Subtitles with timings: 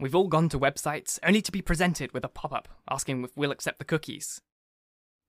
[0.00, 3.36] We've all gone to websites only to be presented with a pop up asking if
[3.36, 4.40] we'll accept the cookies.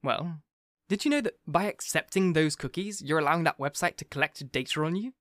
[0.04, 0.42] Well,
[0.88, 4.84] did you know that by accepting those cookies, you're allowing that website to collect data
[4.84, 5.14] on you?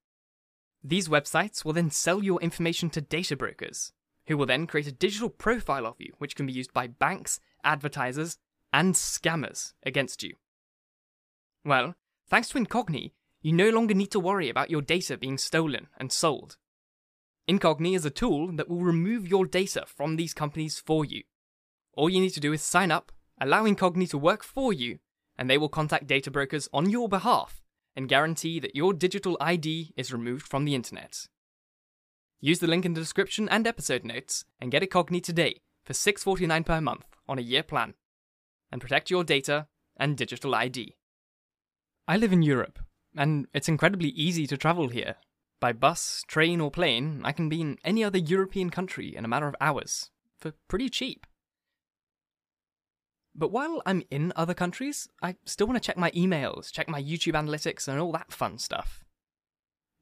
[0.83, 3.91] These websites will then sell your information to data brokers,
[4.27, 7.39] who will then create a digital profile of you, which can be used by banks,
[7.63, 8.37] advertisers,
[8.71, 10.35] and scammers against you.
[11.65, 11.95] Well,
[12.27, 13.11] thanks to Incogni,
[13.41, 16.57] you no longer need to worry about your data being stolen and sold.
[17.49, 21.23] Incogni is a tool that will remove your data from these companies for you.
[21.97, 24.99] All you need to do is sign up, allow Incogni to work for you,
[25.35, 27.63] and they will contact data brokers on your behalf
[27.95, 31.25] and guarantee that your digital ID is removed from the internet.
[32.39, 36.63] Use the link in the description and episode notes and get Incogni today for $6.49
[36.63, 37.95] per month on a year plan.
[38.71, 39.65] And protect your data
[39.97, 40.95] and digital ID.
[42.07, 42.77] I live in Europe,
[43.17, 45.15] and it's incredibly easy to travel here.
[45.59, 49.27] By bus, train, or plane, I can be in any other European country in a
[49.27, 51.25] matter of hours, for pretty cheap.
[53.35, 57.01] But while I'm in other countries, I still want to check my emails, check my
[57.01, 59.03] YouTube analytics, and all that fun stuff.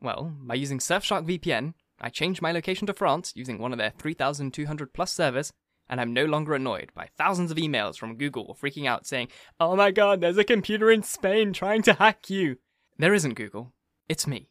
[0.02, 3.94] Well, by using Surfshark VPN, I changed my location to France using one of their
[3.98, 5.52] 3,200 plus servers,
[5.90, 9.76] and I'm no longer annoyed by thousands of emails from Google freaking out saying, Oh
[9.76, 12.58] my god, there's a computer in Spain trying to hack you.
[13.00, 13.74] There isn't Google,
[14.08, 14.50] it's me.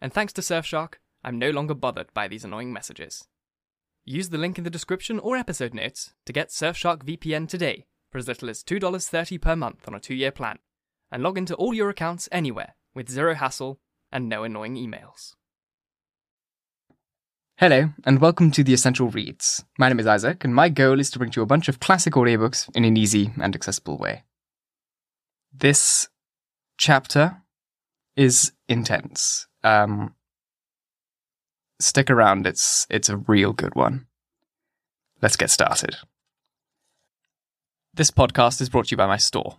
[0.00, 0.94] And thanks to Surfshark,
[1.24, 3.26] I'm no longer bothered by these annoying messages.
[4.04, 8.18] Use the link in the description or episode notes to get Surfshark VPN today for
[8.18, 10.58] as little as $2.30 per month on a two year plan,
[11.10, 13.80] and log into all your accounts anywhere with zero hassle
[14.12, 15.34] and no annoying emails.
[17.58, 19.64] Hello, and welcome to the Essential Reads.
[19.78, 22.12] My name is Isaac, and my goal is to bring you a bunch of classic
[22.12, 24.24] audiobooks in an easy and accessible way.
[25.52, 26.08] This
[26.76, 27.42] chapter
[28.14, 29.46] is intense.
[29.62, 30.14] Um,
[31.80, 34.06] stick around, it's, it's a real good one.
[35.22, 35.96] Let's get started.
[37.94, 39.58] This podcast is brought to you by my store.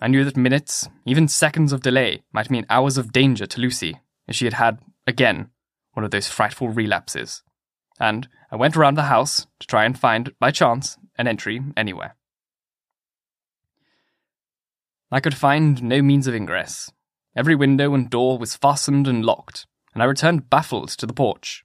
[0.00, 3.98] I knew that minutes, even seconds of delay, might mean hours of danger to Lucy
[4.26, 5.50] if she had had, again,
[5.94, 7.42] one of those frightful relapses.
[7.98, 12.14] And I went around the house to try and find, by chance, an entry anywhere.
[15.10, 16.92] I could find no means of ingress.
[17.36, 21.64] Every window and door was fastened and locked, and I returned baffled to the porch.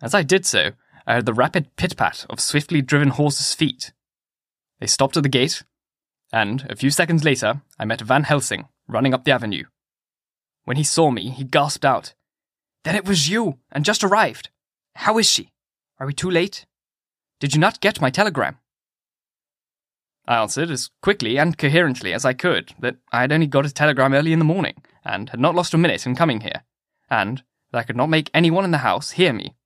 [0.00, 0.72] As I did so,
[1.06, 3.92] I heard the rapid pit pat of swiftly driven horses' feet.
[4.80, 5.62] They stopped at the gate,
[6.32, 9.64] and a few seconds later, I met Van Helsing running up the avenue.
[10.64, 12.14] When he saw me, he gasped out,
[12.84, 14.50] Then it was you, and just arrived.
[14.96, 15.52] How is she?
[15.98, 16.66] Are we too late?
[17.40, 18.58] Did you not get my telegram?
[20.26, 23.72] I answered as quickly and coherently as I could that I had only got a
[23.72, 26.62] telegram early in the morning, and had not lost a minute in coming here,
[27.10, 27.42] and
[27.72, 29.56] that I could not make anyone in the house hear me.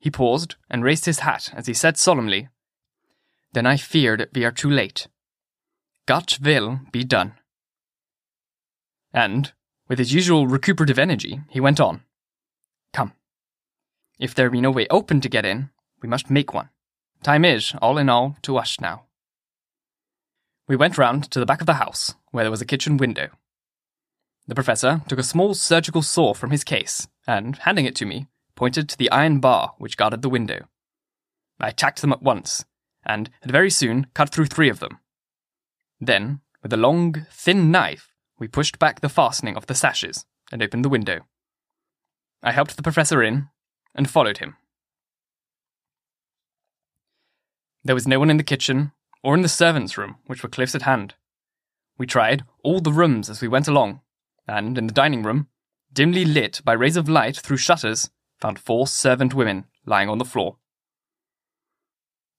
[0.00, 2.48] He paused and raised his hat as he said solemnly,
[3.52, 5.06] Then I fear that we are too late.
[6.06, 7.34] Got will be done.
[9.14, 9.52] And,
[9.88, 12.02] with his usual recuperative energy, he went on.
[12.92, 13.12] Come.
[14.18, 15.70] If there be no way open to get in,
[16.02, 16.70] we must make one.
[17.22, 19.04] Time is, all in all, to us now.
[20.72, 23.28] We went round to the back of the house, where there was a kitchen window.
[24.46, 28.28] The professor took a small surgical saw from his case, and, handing it to me,
[28.56, 30.62] pointed to the iron bar which guarded the window.
[31.60, 32.64] I attacked them at once,
[33.04, 35.00] and had very soon cut through three of them,
[36.00, 40.62] Then, with a long, thin knife, we pushed back the fastening of the sashes and
[40.62, 41.26] opened the window.
[42.42, 43.50] I helped the professor in
[43.94, 44.56] and followed him.
[47.84, 48.92] There was no one in the kitchen
[49.22, 51.14] or in the servants' room, which were close at hand.
[51.98, 54.00] We tried all the rooms as we went along,
[54.48, 55.48] and in the dining room,
[55.92, 58.10] dimly lit by rays of light through shutters,
[58.40, 60.56] found four servant women lying on the floor.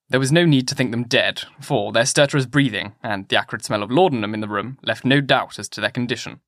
[0.09, 3.63] There was no need to think them dead, for their stertorous breathing and the acrid
[3.63, 6.41] smell of laudanum in the room left no doubt as to their condition.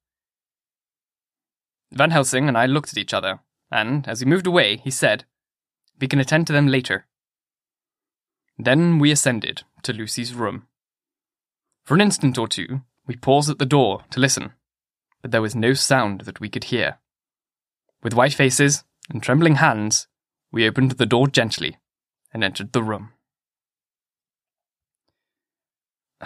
[1.92, 3.40] Van Helsing and I looked at each other,
[3.72, 5.24] and as we moved away, he said,
[6.00, 7.08] We can attend to them later.
[8.58, 10.68] Then we ascended to Lucy's room.
[11.86, 14.54] For an instant or two, we paused at the door to listen,
[15.22, 17.00] but there was no sound that we could hear.
[18.04, 20.08] With white faces and trembling hands,
[20.52, 21.78] we opened the door gently
[22.34, 23.12] and entered the room.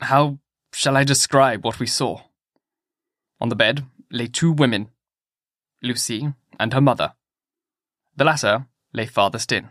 [0.00, 0.38] How
[0.72, 2.20] shall I describe what we saw?
[3.40, 4.90] On the bed lay two women,
[5.82, 7.14] Lucy and her mother.
[8.16, 9.68] The latter lay farthest in,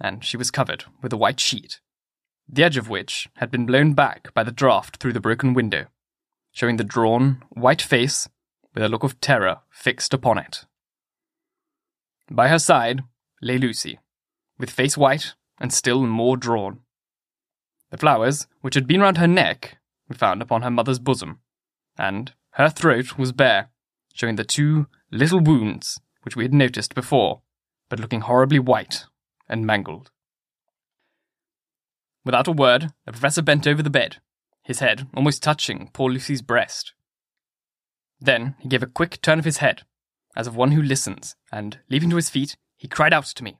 [0.00, 1.80] and she was covered with a white sheet,
[2.48, 5.86] the edge of which had been blown back by the draught through the broken window,
[6.52, 8.28] showing the drawn, white face
[8.74, 10.66] with a look of terror fixed upon it.
[12.30, 13.02] By her side
[13.40, 13.98] lay Lucy,
[14.58, 16.80] with face white and still more drawn.
[17.90, 19.78] The flowers, which had been round her neck,
[20.08, 21.40] we found upon her mother's bosom,
[21.96, 23.70] and her throat was bare,
[24.12, 27.42] showing the two little wounds which we had noticed before,
[27.88, 29.04] but looking horribly white
[29.48, 30.10] and mangled.
[32.24, 34.16] Without a word, the professor bent over the bed,
[34.62, 36.92] his head almost touching poor Lucy's breast.
[38.20, 39.82] Then he gave a quick turn of his head,
[40.34, 43.58] as of one who listens, and, leaping to his feet, he cried out to me,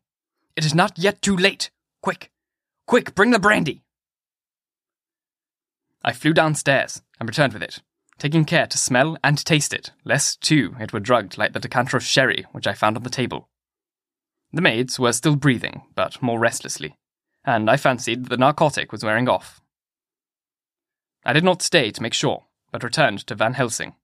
[0.57, 1.71] It is not yet too late!
[2.03, 2.33] Quick!
[2.87, 3.85] Quick, bring the brandy!
[6.03, 7.83] I flew downstairs and returned with it,
[8.19, 11.97] taking care to smell and taste it, lest, too, it were drugged like the decanter
[11.97, 13.49] of sherry which I found on the table.
[14.53, 16.97] The maids were still breathing, but more restlessly,
[17.45, 19.61] and I fancied that the narcotic was wearing off.
[21.25, 23.95] I did not stay to make sure, but returned to Van Helsing.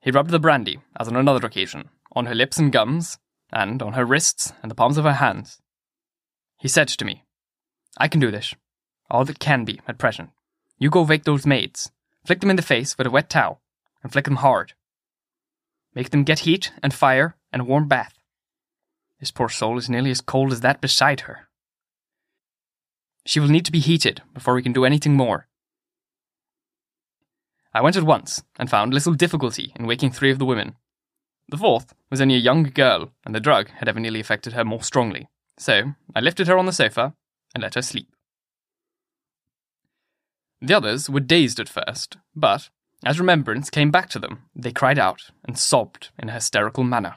[0.00, 3.18] He rubbed the brandy, as on another occasion, on her lips and gums,
[3.50, 5.62] and on her wrists and the palms of her hands.
[6.58, 7.24] He said to me,
[7.96, 8.54] I can do this,
[9.10, 10.30] all that can be at present.
[10.78, 11.90] You go wake those maids,
[12.26, 13.62] flick them in the face with a wet towel,
[14.02, 14.74] and flick them hard.
[15.94, 18.18] Make them get heat and fire and a warm bath.
[19.24, 21.48] This poor soul is nearly as cold as that beside her.
[23.24, 25.48] She will need to be heated before we can do anything more.
[27.72, 30.76] I went at once and found little difficulty in waking three of the women.
[31.48, 34.82] The fourth was only a young girl, and the drug had evidently affected her more
[34.82, 35.30] strongly.
[35.56, 37.14] So I lifted her on the sofa
[37.54, 38.14] and let her sleep.
[40.60, 42.68] The others were dazed at first, but
[43.02, 47.16] as remembrance came back to them, they cried out and sobbed in a hysterical manner.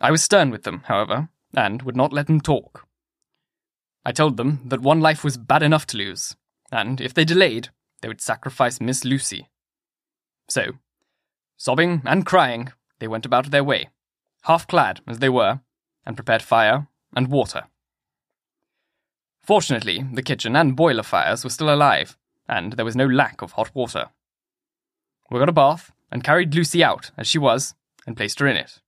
[0.00, 2.86] I was stern with them, however, and would not let them talk.
[4.04, 6.36] I told them that one life was bad enough to lose,
[6.70, 7.70] and if they delayed,
[8.02, 9.48] they would sacrifice Miss Lucy.
[10.48, 10.72] So,
[11.56, 13.88] sobbing and crying, they went about their way,
[14.42, 15.60] half clad as they were,
[16.04, 17.64] and prepared fire and water.
[19.42, 22.16] Fortunately, the kitchen and boiler fires were still alive,
[22.48, 24.10] and there was no lack of hot water.
[25.30, 27.74] We got a bath and carried Lucy out as she was
[28.06, 28.80] and placed her in it.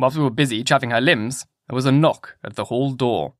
[0.00, 3.34] Whilst we were busy chafing her limbs, there was a knock at the hall door.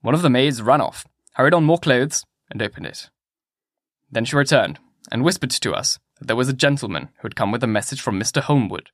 [0.00, 3.10] One of the maids ran off, hurried on more clothes, and opened it.
[4.10, 4.80] Then she returned
[5.12, 8.00] and whispered to us that there was a gentleman who had come with a message
[8.00, 8.42] from Mr.
[8.42, 8.90] Holmwood.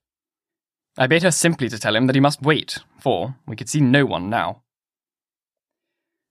[0.99, 3.81] I bade her simply to tell him that he must wait, for we could see
[3.81, 4.63] no one now.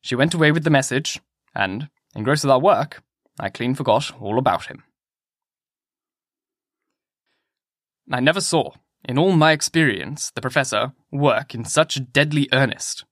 [0.02, 1.20] She went away with the message,
[1.56, 3.02] and, engrossed with our work,
[3.40, 4.84] I clean forgot all about him.
[8.12, 8.74] I never saw,
[9.08, 13.06] in all my experience, the professor work in such deadly earnest.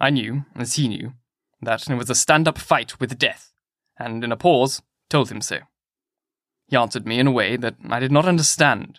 [0.00, 1.12] I knew, as he knew,
[1.60, 3.52] that it was a stand up fight with death,
[3.96, 5.60] and in a pause told him so.
[6.66, 8.98] He answered me in a way that I did not understand,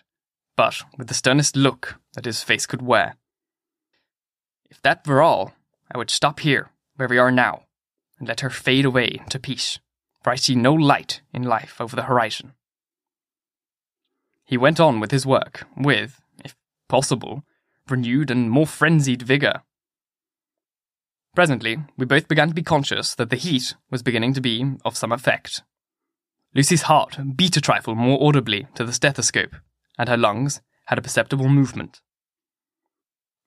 [0.56, 3.16] but with the sternest look that his face could wear.
[4.70, 5.52] If that were all,
[5.92, 7.64] I would stop here where we are now,
[8.18, 9.78] and let her fade away into peace,
[10.22, 12.54] for I see no light in life over the horizon.
[14.44, 16.54] He went on with his work, with, if
[16.88, 17.44] possible,
[17.88, 19.62] renewed and more frenzied vigour.
[21.34, 24.96] Presently, we both began to be conscious that the heat was beginning to be of
[24.96, 25.62] some effect.
[26.54, 29.56] Lucy's heart beat a trifle more audibly to the stethoscope,
[29.98, 32.00] and her lungs had a perceptible movement.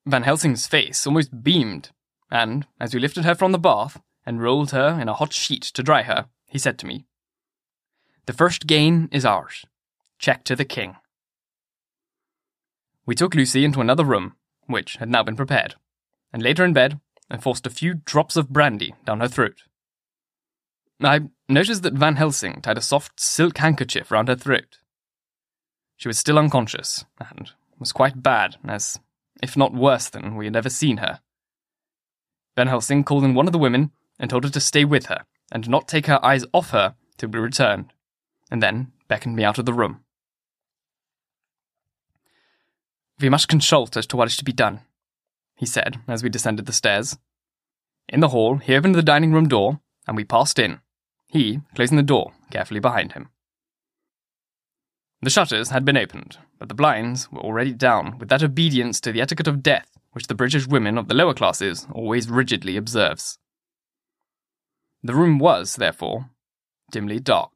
[0.05, 1.91] Van Helsing's face almost beamed
[2.31, 5.63] and, as we lifted her from the bath and rolled her in a hot sheet
[5.63, 7.05] to dry her, he said to me,
[8.25, 9.65] The first gain is ours.
[10.19, 10.95] Check to the king.
[13.05, 15.75] We took Lucy into another room, which had now been prepared,
[16.33, 19.63] and laid her in bed and forced a few drops of brandy down her throat.
[21.01, 24.79] I noticed that Van Helsing tied a soft silk handkerchief round her throat.
[25.95, 28.99] She was still unconscious, and was quite bad, as,
[29.41, 31.21] if not worse than, we had ever seen her.
[32.55, 35.25] Van Helsing called in one of the women and told her to stay with her,
[35.51, 37.93] and not take her eyes off her till we returned,
[38.49, 40.01] and then beckoned me out of the room.
[43.19, 44.81] We must consult as to what is to be done,
[45.55, 47.17] he said as we descended the stairs.
[48.07, 50.79] In the hall, he opened the dining room door, and we passed in,
[51.27, 53.29] he closing the door carefully behind him.
[55.21, 59.11] The shutters had been opened, but the blinds were already down with that obedience to
[59.11, 63.37] the etiquette of death which the British women of the lower classes always rigidly observes.
[65.03, 66.31] The room was, therefore,
[66.91, 67.51] dimly dark.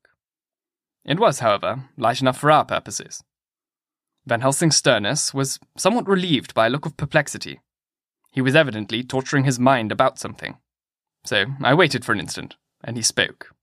[1.04, 3.24] It was, however, light enough for our purposes.
[4.26, 7.60] Van Helsing's sternness was somewhat relieved by a look of perplexity.
[8.32, 10.58] He was evidently torturing his mind about something.
[11.26, 13.54] So I waited for an instant, and he spoke.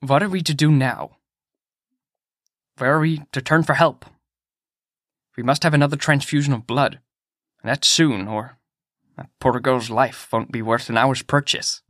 [0.00, 1.16] What are we to do now?
[2.78, 4.04] Where are we to turn for help?
[5.36, 7.00] We must have another transfusion of blood,
[7.62, 8.58] and that soon, or
[9.16, 11.82] that poor girl's life won't be worth an hour's purchase.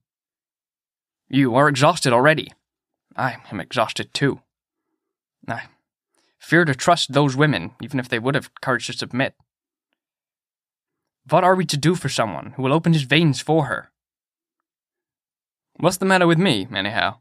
[1.29, 2.53] You are exhausted already.
[3.17, 4.41] I am exhausted too.
[5.49, 5.65] I
[6.45, 9.35] fear to trust those women, even if they would have courage to submit.
[11.29, 13.91] What are we to do for someone who will open his veins for her?
[15.77, 17.17] What's the matter with me, anyhow?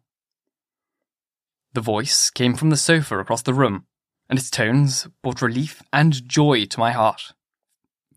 [1.73, 3.85] The voice came from the sofa across the room,
[4.29, 7.33] and its tones brought relief and joy to my heart,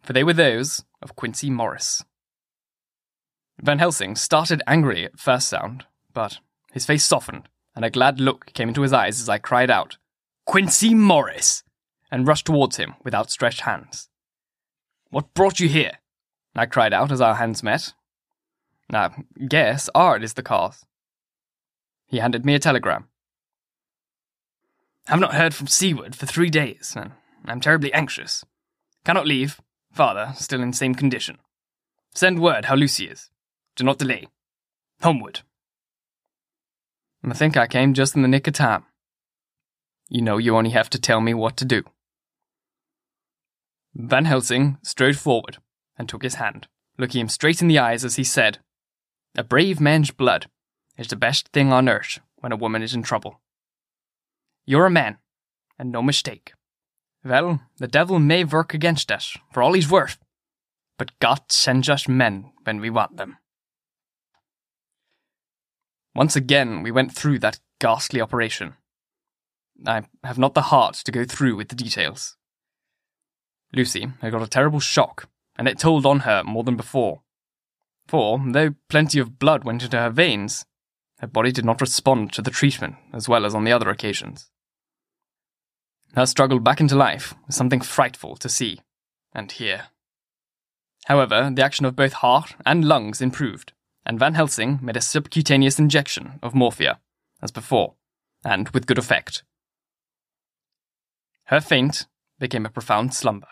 [0.02, 2.04] for they were those of Quincey Morris.
[3.62, 6.40] Van Helsing started angry at first sound, but
[6.72, 9.96] his face softened, and a glad look came into his eyes as I cried out,
[10.46, 11.62] Quincey Morris!
[12.10, 14.08] and rushed towards him with outstretched hands.
[15.10, 15.98] What brought you here?
[16.54, 17.92] I cried out as our hands met.
[18.92, 19.10] I
[19.48, 20.84] guess Art is the cause.
[22.06, 23.08] He handed me a telegram.
[25.06, 27.12] Have not heard from Seward for three days, and
[27.44, 28.44] I'm terribly anxious.
[29.04, 29.60] Cannot leave.
[29.92, 31.38] Father still in same condition.
[32.14, 33.30] Send word how Lucy is.
[33.74, 34.28] Do not delay.
[35.02, 35.40] Holmwood.
[37.24, 38.84] I think I came just in the nick of time.
[40.08, 41.82] You know you only have to tell me what to do.
[43.94, 45.58] Van Helsing strode forward
[45.98, 48.58] and took his hand, looking him straight in the eyes as he said,
[49.34, 50.46] A brave man's blood
[50.96, 53.40] is the best thing on earth when a woman is in trouble.
[54.64, 55.18] You're a man,
[55.78, 56.52] and no mistake.
[57.24, 60.18] Well, the devil may work against us, for all he's worth,
[60.98, 63.38] but God sends us men when we want them.
[66.14, 68.74] Once again, we went through that ghastly operation.
[69.84, 72.36] I have not the heart to go through with the details.
[73.72, 77.22] Lucy had got a terrible shock, and it told on her more than before.
[78.06, 80.64] For, though plenty of blood went into her veins,
[81.18, 84.50] her body did not respond to the treatment as well as on the other occasions.
[86.14, 88.80] Her struggle back into life was something frightful to see
[89.34, 89.88] and hear.
[91.06, 93.72] However, the action of both heart and lungs improved,
[94.04, 96.98] and Van Helsing made a subcutaneous injection of morphia,
[97.42, 97.94] as before,
[98.44, 99.42] and with good effect.
[101.46, 102.06] Her faint
[102.40, 103.46] became a profound slumber.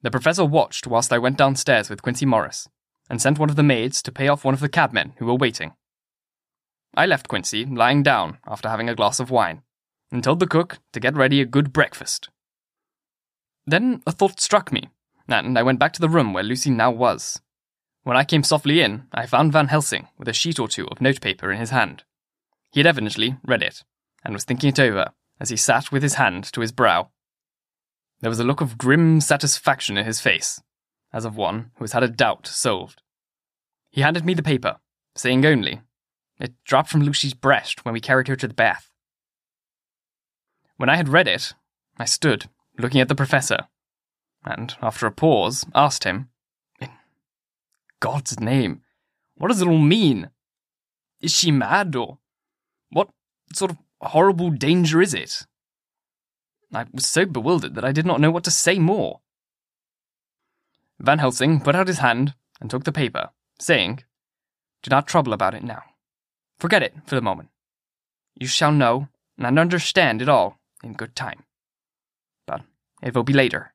[0.00, 2.66] The professor watched whilst I went downstairs with Quincey Morris,
[3.10, 5.34] and sent one of the maids to pay off one of the cabmen who were
[5.34, 5.74] waiting.
[6.96, 9.62] I left Quincey lying down after having a glass of wine,
[10.10, 12.30] and told the cook to get ready a good breakfast.
[13.66, 14.88] Then a thought struck me,
[15.28, 17.42] and I went back to the room where Lucy now was.
[18.02, 21.02] When I came softly in, I found Van Helsing with a sheet or two of
[21.02, 22.04] notepaper in his hand.
[22.72, 23.84] He had evidently read it,
[24.24, 27.10] and was thinking it over as he sat with his hand to his brow.
[28.20, 30.60] There was a look of grim satisfaction in his face,
[31.12, 33.02] as of one who has had a doubt solved.
[33.90, 34.78] He handed me the paper,
[35.14, 35.82] saying only,
[36.40, 38.90] It dropped from Lucy's breast when we carried her to the bath.
[40.76, 41.54] When I had read it,
[41.98, 42.48] I stood,
[42.78, 43.68] looking at the professor,
[44.44, 46.30] and, after a pause, asked him,
[46.80, 46.90] In
[48.00, 48.82] God's name,
[49.36, 50.30] what does it all mean?
[51.20, 52.18] Is she mad, or
[52.90, 53.08] what
[53.52, 55.46] sort of horrible danger is it?
[56.72, 59.20] I was so bewildered that I did not know what to say more.
[60.98, 63.30] Van Helsing put out his hand and took the paper,
[63.60, 64.02] saying,
[64.82, 65.82] Do not trouble about it now.
[66.58, 67.50] Forget it for the moment.
[68.34, 69.08] You shall know
[69.38, 71.44] and understand it all in good time.
[72.46, 72.62] But
[73.02, 73.72] it will be later.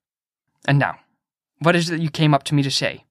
[0.68, 1.00] And now,
[1.60, 3.06] what is it you came up to me to say?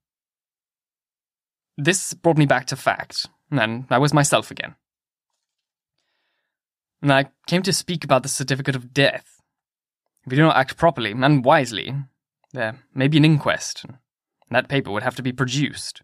[1.79, 4.75] this brought me back to fact, and I was myself again.
[7.01, 9.41] And I came to speak about the certificate of death.
[10.27, 11.95] If you do not act properly and wisely,
[12.53, 13.99] there may be an inquest, and
[14.51, 16.03] that paper would have to be produced.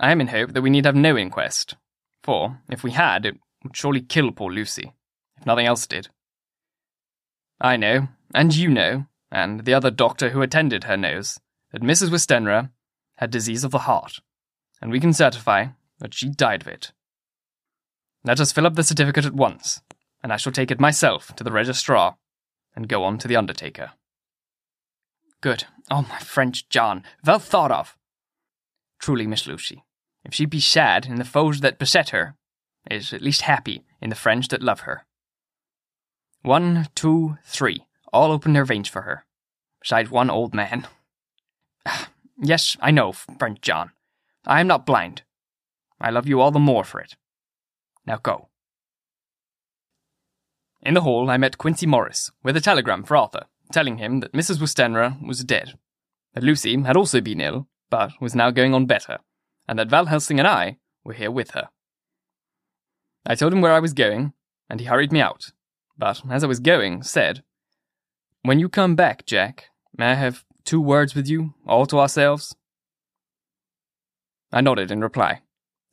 [0.00, 1.76] I am in hope that we need have no inquest,
[2.22, 4.92] for if we had, it would surely kill poor Lucy,
[5.38, 6.08] if nothing else did.
[7.60, 11.38] I know, and you know, and the other doctor who attended her knows,
[11.72, 12.10] that Mrs.
[12.10, 12.70] Westenra
[13.16, 14.20] had disease of the heart,
[14.80, 15.68] and we can certify
[16.00, 16.92] that she died of it.
[18.24, 19.80] Let us fill up the certificate at once,
[20.22, 22.16] and I shall take it myself to the registrar
[22.76, 23.92] and go on to the undertaker.
[25.40, 25.64] Good.
[25.90, 27.96] Oh, my French John, well thought of.
[29.00, 29.82] Truly, Miss Lucy,
[30.24, 32.36] if she be sad in the foes that beset her,
[32.88, 35.04] is at least happy in the friends that love her.
[36.42, 39.24] One, two, three, all open their veins for her,
[39.80, 40.86] besides one old man.
[41.84, 42.08] Ah,
[42.40, 43.90] yes, I know, friend John.
[44.46, 45.22] I am not blind.
[46.00, 47.16] I love you all the more for it.
[48.06, 48.48] Now go.
[50.82, 54.32] In the hall, I met Quincy Morris with a telegram for Arthur, telling him that
[54.32, 54.58] Mrs.
[54.58, 55.74] Westenra was dead,
[56.34, 59.18] that Lucy had also been ill, but was now going on better,
[59.68, 61.68] and that Van Helsing and I were here with her.
[63.24, 64.32] I told him where I was going,
[64.68, 65.52] and he hurried me out,
[65.96, 67.44] but as I was going, said,
[68.42, 69.66] When you come back, Jack,
[69.96, 72.56] may I have two words with you, all to ourselves?
[74.50, 75.42] I nodded in reply,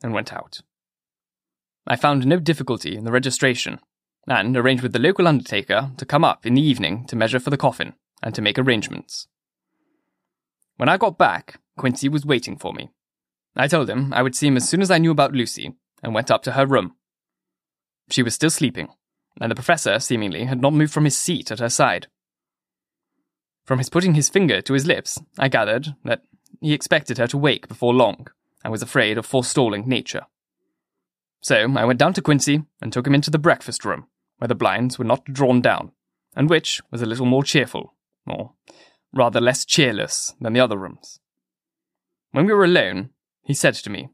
[0.02, 0.62] and went out.
[1.90, 3.80] I found no difficulty in the registration,
[4.28, 7.50] and arranged with the local undertaker to come up in the evening to measure for
[7.50, 9.26] the coffin and to make arrangements.
[10.76, 12.90] When I got back, Quincy was waiting for me.
[13.56, 16.14] I told him I would see him as soon as I knew about Lucy, and
[16.14, 16.94] went up to her room.
[18.08, 18.90] She was still sleeping,
[19.40, 22.06] and the professor, seemingly, had not moved from his seat at her side.
[23.64, 26.22] From his putting his finger to his lips, I gathered that
[26.60, 28.28] he expected her to wake before long,
[28.62, 30.26] and was afraid of forestalling nature.
[31.42, 34.06] So I went down to Quincy and took him into the breakfast room,
[34.38, 35.92] where the blinds were not drawn down,
[36.36, 37.94] and which was a little more cheerful,
[38.26, 38.52] or
[39.12, 41.20] rather less cheerless than the other rooms.
[42.32, 43.10] When we were alone,
[43.42, 44.10] he said to me,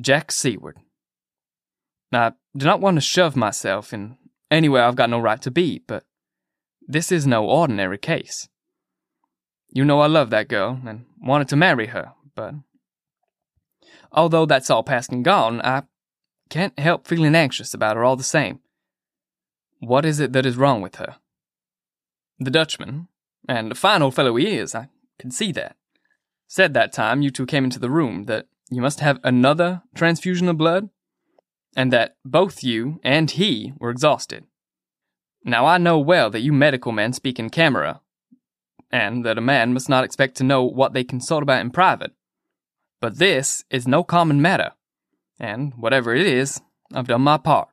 [0.00, 0.78] Jack Seward,
[2.12, 4.16] I do not want to shove myself in
[4.50, 6.04] anywhere I've got no right to be, but
[6.86, 8.48] this is no ordinary case.
[9.68, 12.54] You know I love that girl and wanted to marry her, but
[14.10, 15.84] although that's all past and gone, I
[16.50, 18.60] can't help feeling anxious about her all the same.
[19.78, 21.16] What is it that is wrong with her?
[22.38, 23.08] The Dutchman,
[23.48, 25.76] and a fine old fellow he is, I can see that,
[26.46, 30.48] said that time you two came into the room that you must have another transfusion
[30.48, 30.90] of blood,
[31.76, 34.44] and that both you and he were exhausted.
[35.44, 38.00] Now I know well that you medical men speak in camera,
[38.90, 42.12] and that a man must not expect to know what they consult about in private.
[43.00, 44.72] But this is no common matter,
[45.40, 46.60] and whatever it is,
[46.92, 47.68] I've done my part.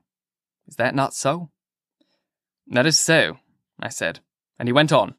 [0.68, 1.50] Is that not so?
[2.68, 3.38] That is so,
[3.80, 4.22] I said,
[4.58, 5.16] and he went on.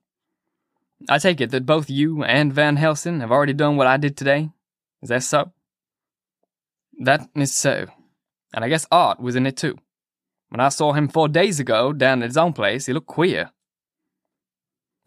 [1.08, 4.16] I take it that both you and Van Helsing have already done what I did
[4.16, 4.50] today?
[5.02, 5.52] Is that so?
[7.00, 7.86] That is so.
[8.52, 9.76] And I guess Art was in it too.
[10.48, 13.50] When I saw him four days ago down at his own place, he looked queer.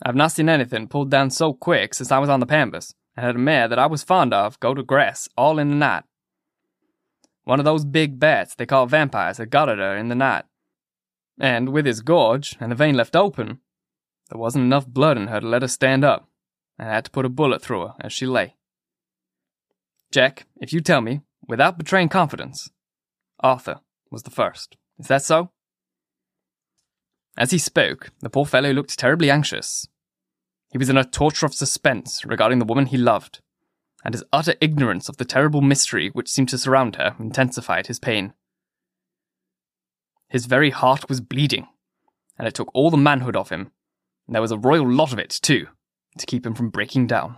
[0.03, 3.25] I've not seen anything pulled down so quick since I was on the Pampas, and
[3.25, 6.03] had a mare that I was fond of go to grass all in the night.
[7.43, 10.45] One of those big bats they call vampires had got at her in the night,
[11.39, 13.59] and with his gorge and the vein left open,
[14.29, 16.29] there wasn't enough blood in her to let her stand up,
[16.77, 18.55] and I had to put a bullet through her as she lay.
[20.11, 22.69] Jack, if you tell me, without betraying confidence,
[23.39, 23.79] Arthur
[24.11, 24.77] was the first.
[24.99, 25.51] Is that so?
[27.37, 29.87] As he spoke, the poor fellow looked terribly anxious.
[30.71, 33.41] He was in a torture of suspense regarding the woman he loved,
[34.03, 37.99] and his utter ignorance of the terrible mystery which seemed to surround her intensified his
[37.99, 38.33] pain.
[40.29, 41.67] His very heart was bleeding,
[42.37, 43.71] and it took all the manhood of him,
[44.25, 45.67] and there was a royal lot of it, too,
[46.17, 47.37] to keep him from breaking down.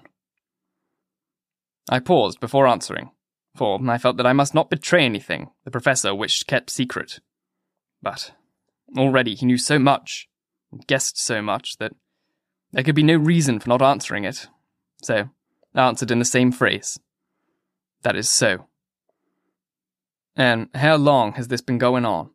[1.89, 3.11] I paused before answering,
[3.55, 7.19] for I felt that I must not betray anything the professor wished kept secret.
[8.01, 8.31] But
[8.97, 10.29] already he knew so much,
[10.71, 11.93] and guessed so much, that
[12.71, 14.47] there could be no reason for not answering it.
[15.01, 15.29] So
[15.75, 16.99] answered in the same phrase.
[18.03, 18.67] That is so.
[20.35, 22.31] And how long has this been going on?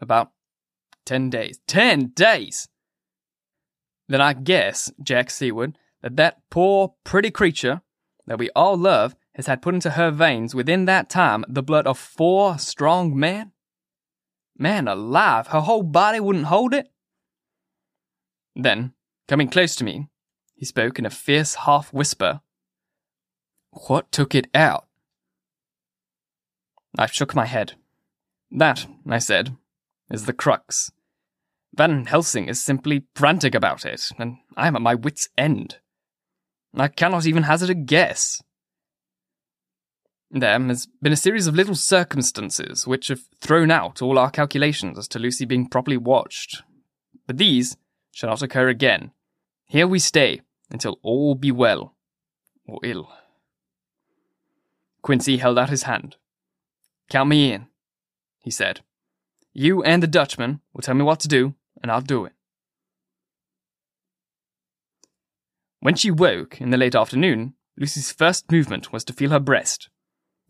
[0.00, 0.30] About
[1.04, 1.60] ten days.
[1.66, 2.68] Ten days!
[4.08, 7.82] Then I guess, Jack Seward, that that poor, pretty creature
[8.26, 11.86] that we all love has had put into her veins within that time the blood
[11.86, 13.52] of four strong men?
[14.56, 16.88] Man alive, her whole body wouldn't hold it?
[18.56, 18.94] Then,
[19.28, 20.08] coming close to me,
[20.58, 22.40] he spoke in a fierce half whisper.
[23.86, 24.88] What took it out?
[26.98, 27.74] I shook my head.
[28.50, 29.56] That, I said,
[30.10, 30.90] is the crux.
[31.72, 35.76] Van Helsing is simply frantic about it, and I am at my wits' end.
[36.74, 38.42] I cannot even hazard a guess.
[40.32, 44.98] There has been a series of little circumstances which have thrown out all our calculations
[44.98, 46.64] as to Lucy being properly watched.
[47.28, 47.76] But these
[48.10, 49.12] shall not occur again.
[49.66, 50.40] Here we stay
[50.70, 51.94] until all be well
[52.66, 53.10] or ill.
[55.02, 56.16] Quincy held out his hand.
[57.08, 57.66] Count me in,
[58.40, 58.80] he said.
[59.52, 62.32] You and the Dutchman will tell me what to do, and I'll do it.
[65.80, 69.88] When she woke in the late afternoon, Lucy's first movement was to feel her breast,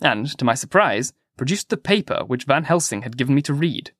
[0.00, 3.92] and, to my surprise, produced the paper which Van Helsing had given me to read.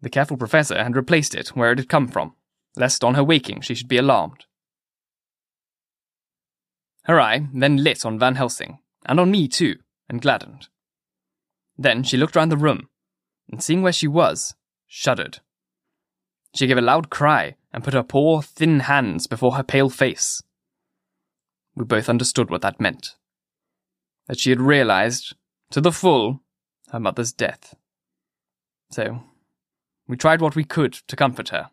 [0.00, 2.34] The careful professor had replaced it where it had come from,
[2.76, 4.46] lest on her waking she should be alarmed.
[7.04, 9.76] Her eye then lit on Van Helsing, and on me too,
[10.08, 10.68] and gladdened.
[11.76, 12.88] Then she looked round the room,
[13.50, 14.54] and seeing where she was,
[14.86, 15.40] shuddered.
[16.54, 20.42] She gave a loud cry and put her poor, thin hands before her pale face.
[21.74, 23.16] We both understood what that meant.
[24.28, 25.34] That she had realized,
[25.70, 26.40] to the full,
[26.90, 27.74] her mother's death.
[28.90, 29.24] So,
[30.06, 31.70] we tried what we could to comfort her.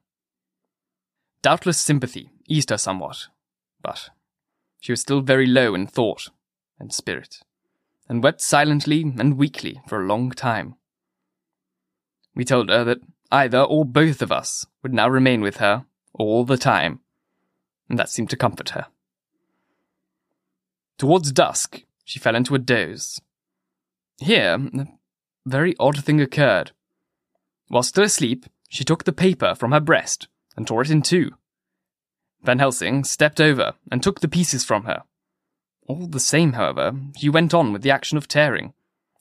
[1.43, 3.27] Doubtless sympathy eased her somewhat,
[3.81, 4.09] but
[4.81, 6.27] she was still very low in thought
[6.79, 7.39] and spirit,
[8.09, 10.75] and wept silently and weakly for a long time.
[12.35, 12.99] We told her that
[13.31, 16.99] either or both of us would now remain with her all the time,
[17.87, 18.87] and that seemed to comfort her.
[20.97, 23.21] Towards dusk, she fell into a doze.
[24.19, 24.87] Here, a
[25.45, 26.71] very odd thing occurred.
[27.67, 31.31] While still asleep, she took the paper from her breast and tore it in two.
[32.43, 35.03] Van Helsing stepped over and took the pieces from her.
[35.87, 38.73] All the same, however, she went on with the action of tearing,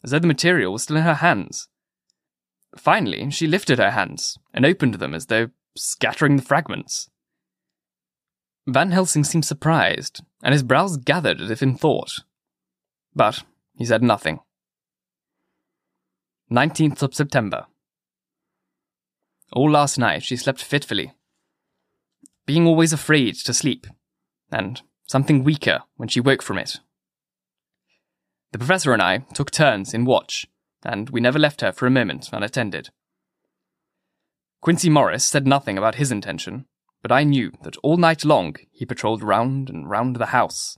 [0.02, 1.68] as though the material was still in her hands.
[2.76, 7.10] Finally, she lifted her hands and opened them as though scattering the fragments.
[8.66, 12.20] Van Helsing seemed surprised, and his brows gathered as if in thought.
[13.14, 13.42] But
[13.76, 14.40] he said nothing.
[16.50, 17.66] 19th of September.
[19.52, 21.12] All last night she slept fitfully,
[22.50, 23.86] being always afraid to sleep,
[24.50, 26.80] and something weaker when she woke from it.
[28.50, 30.48] The professor and I took turns in watch,
[30.82, 32.90] and we never left her for a moment unattended.
[34.60, 36.66] Quincy Morris said nothing about his intention,
[37.02, 40.76] but I knew that all night long he patrolled round and round the house.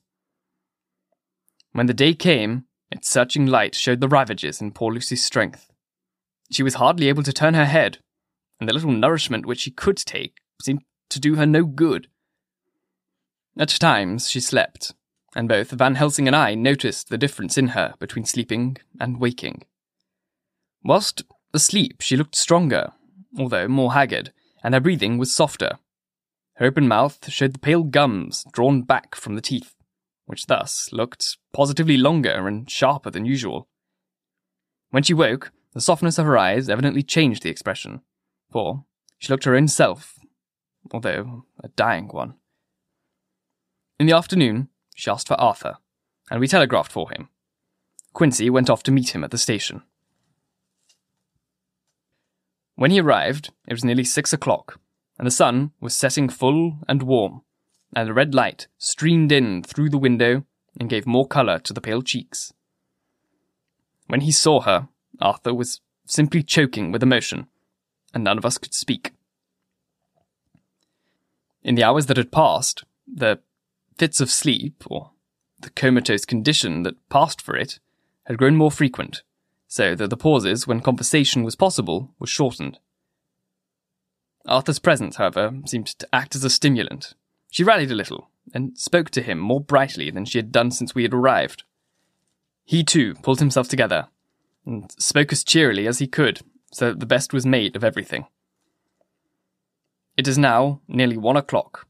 [1.72, 5.70] When the day came, its searching light showed the ravages in poor Lucy's strength.
[6.50, 7.96] She was hardly able to turn her head,
[8.61, 10.82] and the little nourishment which she could take seemed
[11.12, 12.09] to do her no good.
[13.59, 14.94] At times she slept,
[15.35, 19.64] and both Van Helsing and I noticed the difference in her between sleeping and waking.
[20.83, 21.22] Whilst
[21.55, 22.92] asleep, she looked stronger,
[23.38, 25.79] although more haggard, and her breathing was softer.
[26.55, 29.75] Her open mouth showed the pale gums drawn back from the teeth,
[30.27, 33.68] which thus looked positively longer and sharper than usual.
[34.90, 38.03] When she woke, the softness of her eyes evidently changed the expression,
[38.51, 38.85] for
[39.18, 40.18] she looked her own self
[40.90, 42.35] although a dying one.
[43.99, 45.79] In the afternoon, she asked for Arthur,
[46.31, 47.29] and we telegraphed for him.
[48.12, 49.83] Quincy went off to meet him at the station.
[52.75, 54.81] When he arrived, it was nearly six o'clock,
[55.18, 57.42] and the sun was setting full and warm,
[57.95, 60.45] and the red light streamed in through the window
[60.81, 62.53] and gave more colour to the pale cheeks.
[64.09, 64.88] When he saw her,
[65.21, 67.47] Arthur was simply choking with emotion,
[68.12, 69.12] and none of us could speak.
[71.64, 73.40] In the hours that had passed, the
[73.98, 75.12] fits of sleep, or
[75.61, 77.79] the comatose condition that passed for it,
[78.25, 79.22] had grown more frequent,
[79.68, 82.79] so that the pauses when conversation was possible were shortened.
[84.46, 87.14] Arthur's presence, however, seemed to act as a stimulant.
[87.51, 90.94] She rallied a little, and spoke to him more brightly than she had done since
[90.94, 91.62] we had arrived.
[92.64, 94.09] He, too, pulled himself together,
[94.66, 96.40] and spoke as cheerily as he could,
[96.72, 98.27] so that the best was made of everything.
[100.16, 101.87] It is now nearly one o'clock,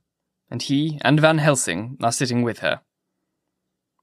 [0.51, 2.81] and he and Van Helsing are sitting with her.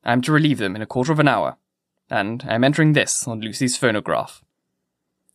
[0.03, 1.57] I am to relieve them in a quarter of an hour,
[2.09, 4.43] and I am entering this on Lucy's phonograph.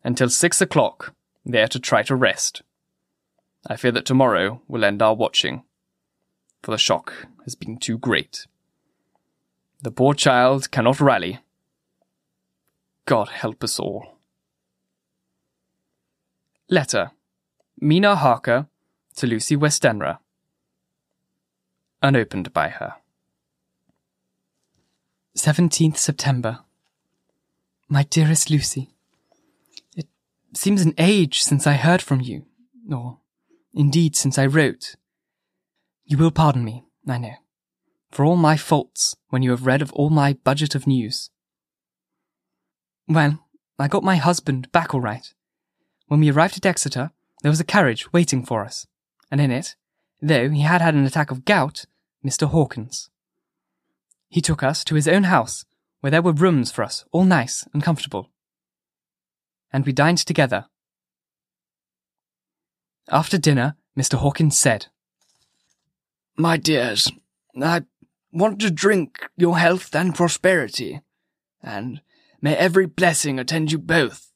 [0.02, 1.14] Until six o'clock,
[1.46, 2.62] they are to try to rest.
[3.66, 5.62] I fear that tomorrow will end our watching,
[6.62, 8.46] for the shock has been too great.
[9.80, 11.40] The poor child cannot rally.
[13.06, 14.18] God help us all.
[16.68, 17.12] Letter
[17.80, 18.66] Mina Harker
[19.16, 20.18] to Lucy Westenra.
[22.02, 22.94] Unopened by her.
[25.36, 26.60] 17th September.
[27.88, 28.90] My dearest Lucy,
[29.96, 30.06] it
[30.54, 32.44] seems an age since I heard from you,
[32.90, 33.18] or
[33.74, 34.96] indeed since I wrote.
[36.04, 37.34] You will pardon me, I know,
[38.10, 41.30] for all my faults when you have read of all my budget of news.
[43.06, 43.38] Well,
[43.78, 45.32] I got my husband back all right.
[46.06, 47.10] When we arrived at Exeter,
[47.42, 48.86] there was a carriage waiting for us,
[49.34, 49.74] and in it,
[50.22, 51.86] though he had had an attack of gout,
[52.24, 52.46] Mr.
[52.46, 53.10] Hawkins.
[54.28, 55.64] He took us to his own house,
[55.98, 58.30] where there were rooms for us, all nice and comfortable.
[59.72, 60.66] And we dined together.
[63.10, 64.18] After dinner, Mr.
[64.18, 64.86] Hawkins said,
[66.36, 67.10] My dears,
[67.60, 67.82] I
[68.30, 71.00] want to drink your health and prosperity,
[71.60, 72.00] and
[72.40, 74.30] may every blessing attend you both.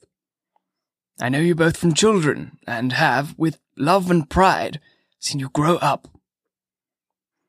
[1.20, 4.80] I know you both from children, and have, with love and pride,
[5.18, 6.08] seen you grow up.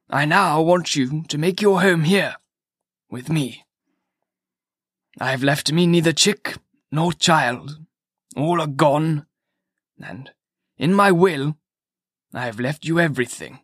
[0.09, 2.35] I now want you to make your home here,
[3.09, 3.65] with me.
[5.19, 6.57] I have left me neither chick
[6.91, 7.77] nor child.
[8.35, 9.25] All are gone,
[10.01, 10.31] and
[10.77, 11.57] in my will,
[12.33, 13.59] I have left you everything.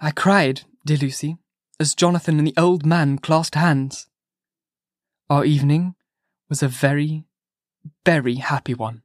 [0.00, 1.36] I cried, dear Lucy,
[1.80, 4.08] as Jonathan and the old man clasped hands.
[5.30, 5.94] Our evening
[6.48, 7.24] was a very,
[8.04, 9.03] very happy one.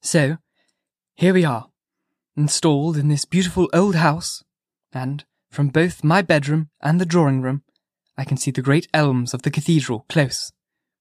[0.00, 0.38] So,
[1.14, 1.68] here we are,
[2.36, 4.44] installed in this beautiful old house,
[4.92, 7.62] and from both my bedroom and the drawing room,
[8.16, 10.52] I can see the great elms of the cathedral close,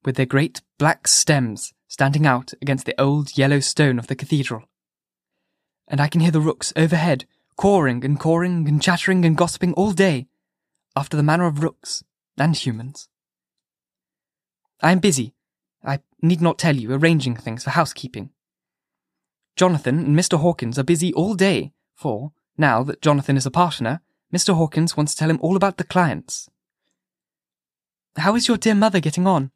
[0.03, 4.63] with their great black stems standing out against the old yellow stone of the cathedral.
[5.87, 9.91] And I can hear the rooks overhead cawing and cawing and chattering and gossiping all
[9.91, 10.27] day,
[10.95, 12.03] after the manner of rooks
[12.37, 13.09] and humans.
[14.81, 15.33] I am busy,
[15.83, 18.31] I need not tell you, arranging things for housekeeping.
[19.57, 20.39] Jonathan and Mr.
[20.39, 24.01] Hawkins are busy all day, for, now that Jonathan is a partner,
[24.33, 24.55] Mr.
[24.55, 26.47] Hawkins wants to tell him all about the clients.
[28.17, 29.51] How is your dear mother getting on?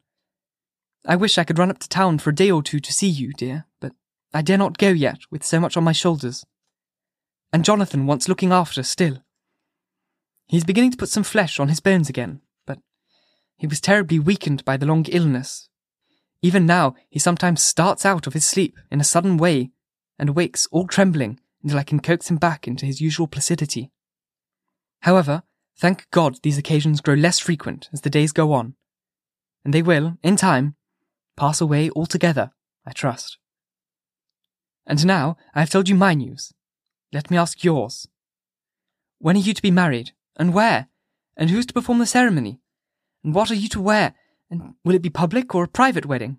[1.06, 3.08] I wish I could run up to town for a day or two to see
[3.08, 3.92] you, dear, but
[4.34, 6.44] I dare not go yet with so much on my shoulders.
[7.52, 9.22] And Jonathan wants looking after still.
[10.46, 12.78] He's beginning to put some flesh on his bones again, but
[13.56, 15.68] he was terribly weakened by the long illness.
[16.40, 19.70] Even now, he sometimes starts out of his sleep in a sudden way
[20.22, 23.90] and wakes all trembling until I can coax him back into his usual placidity.
[25.00, 25.42] However,
[25.76, 28.76] thank God these occasions grow less frequent as the days go on,
[29.64, 30.76] and they will, in time,
[31.36, 32.52] pass away altogether,
[32.86, 33.38] I trust.
[34.86, 36.52] And now I have told you my news.
[37.12, 38.06] Let me ask yours.
[39.18, 40.86] When are you to be married, and where?
[41.36, 42.60] And who's to perform the ceremony?
[43.24, 44.14] And what are you to wear?
[44.48, 46.38] And will it be public or a private wedding?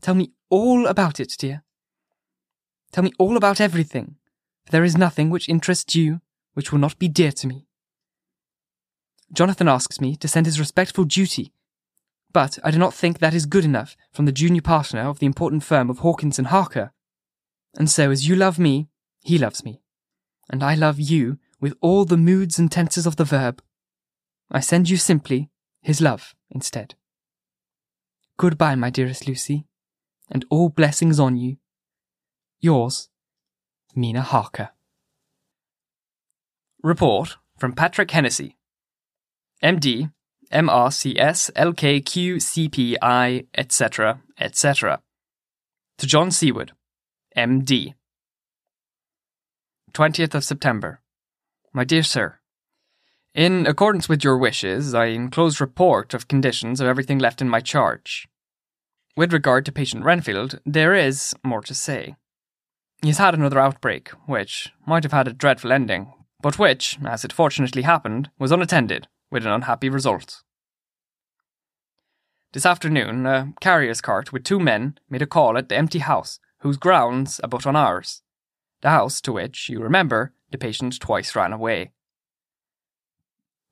[0.00, 1.63] Tell me all about it, dear.
[2.94, 4.14] Tell me all about everything,
[4.64, 6.20] for there is nothing which interests you
[6.52, 7.66] which will not be dear to me.
[9.32, 11.52] Jonathan asks me to send his respectful duty,
[12.32, 15.26] but I do not think that is good enough from the junior partner of the
[15.26, 16.92] important firm of Hawkins and Harker.
[17.76, 18.86] And so, as you love me,
[19.24, 19.82] he loves me,
[20.48, 23.60] and I love you with all the moods and tenses of the verb.
[24.52, 25.50] I send you simply
[25.82, 26.94] his love instead.
[28.36, 29.66] Goodbye, my dearest Lucy,
[30.30, 31.56] and all blessings on you.
[32.64, 33.10] Yours,
[33.94, 34.70] Mina Harker.
[36.82, 38.56] Report from Patrick Hennessy,
[39.62, 40.10] MD,
[40.50, 45.02] MRCS, LKQ, CPI, etc., etc.
[45.98, 46.72] To John Seward,
[47.36, 47.92] MD.
[49.92, 51.02] 20th of September.
[51.74, 52.38] My dear Sir,
[53.34, 57.60] In accordance with your wishes, I enclose report of conditions of everything left in my
[57.60, 58.26] charge.
[59.18, 62.16] With regard to patient Renfield, there is more to say.
[63.04, 67.34] He's had another outbreak, which might have had a dreadful ending, but which, as it
[67.34, 70.42] fortunately happened, was unattended, with an unhappy result.
[72.54, 76.40] This afternoon, a carrier's cart with two men made a call at the empty house,
[76.60, 78.22] whose grounds abut on ours.
[78.80, 81.92] The house to which, you remember, the patient twice ran away.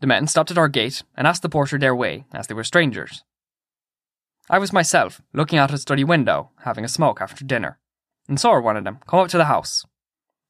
[0.00, 2.64] The men stopped at our gate and asked the porter their way, as they were
[2.64, 3.24] strangers.
[4.50, 7.78] I was myself looking out a study window, having a smoke after dinner
[8.28, 9.84] and saw one of them come up to the house.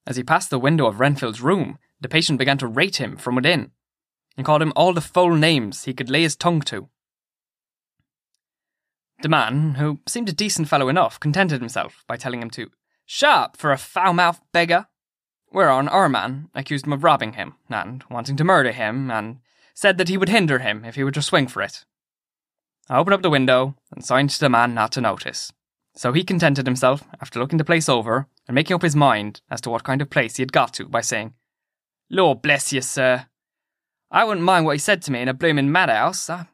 [0.06, 3.36] As he passed the window of Renfield's room, the patient began to rate him from
[3.36, 3.70] within,
[4.36, 6.88] and called him all the foul names he could lay his tongue to.
[9.22, 12.70] The man, who seemed a decent fellow enough, contented himself by telling him to
[13.06, 14.86] sharp for a foul mouthed beggar.
[15.52, 19.38] Whereon our man accused him of robbing him, and wanting to murder him, and
[19.74, 21.84] said that he would hinder him if he were to swing for it.
[22.88, 25.52] I opened up the window and signed to the man not to notice.
[25.94, 29.60] So he contented himself, after looking the place over and making up his mind as
[29.62, 31.34] to what kind of place he had got to, by saying,
[32.08, 33.26] Lord bless you, sir.
[34.10, 36.28] I wouldn't mind what he said to me in a bloomin' madhouse.
[36.30, 36.46] I,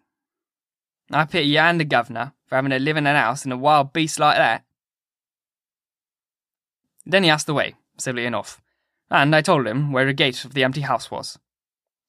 [1.11, 3.57] I pity you and the governor for having to live in an house in a
[3.57, 4.64] wild beast like that.
[7.07, 8.61] Then he asked the way, civilly enough,
[9.11, 11.38] and I told him where the gate of the empty house was.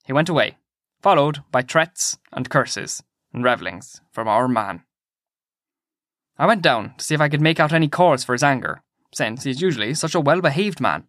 [0.06, 0.58] He went away,
[1.02, 4.84] followed by threats and curses and revellings from our man.
[6.39, 8.82] I went down to see if I could make out any cause for his anger,
[9.13, 11.04] since he is usually such a well behaved man,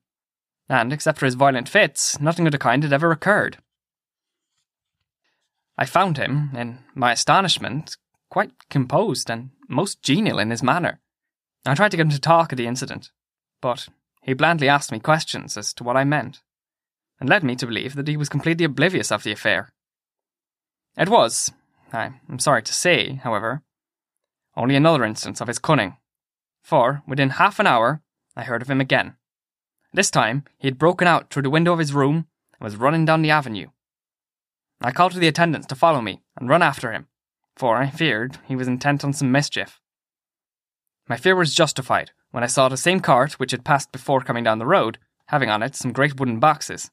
[0.68, 3.58] and except for his violent fits, nothing of the kind had ever occurred.
[5.78, 7.96] I found him, in my astonishment,
[8.28, 11.00] quite composed and most genial in his manner.
[11.64, 13.10] I tried to get him to talk of the incident,
[13.60, 13.88] but
[14.22, 16.40] he blandly asked me questions as to what I meant,
[17.20, 19.72] and led me to believe that he was completely oblivious of the affair.
[20.96, 21.52] It was,
[21.92, 23.62] I am sorry to say, however,
[24.56, 25.96] only another instance of his cunning,
[26.62, 28.02] for within half an hour
[28.36, 29.16] I heard of him again.
[29.92, 33.04] This time he had broken out through the window of his room and was running
[33.04, 33.68] down the avenue.
[34.80, 37.08] I called to the attendants to follow me and run after him,
[37.56, 39.80] for I feared he was intent on some mischief.
[41.08, 44.44] My fear was justified when I saw the same cart which had passed before coming
[44.44, 46.90] down the road, having on it some great wooden boxes.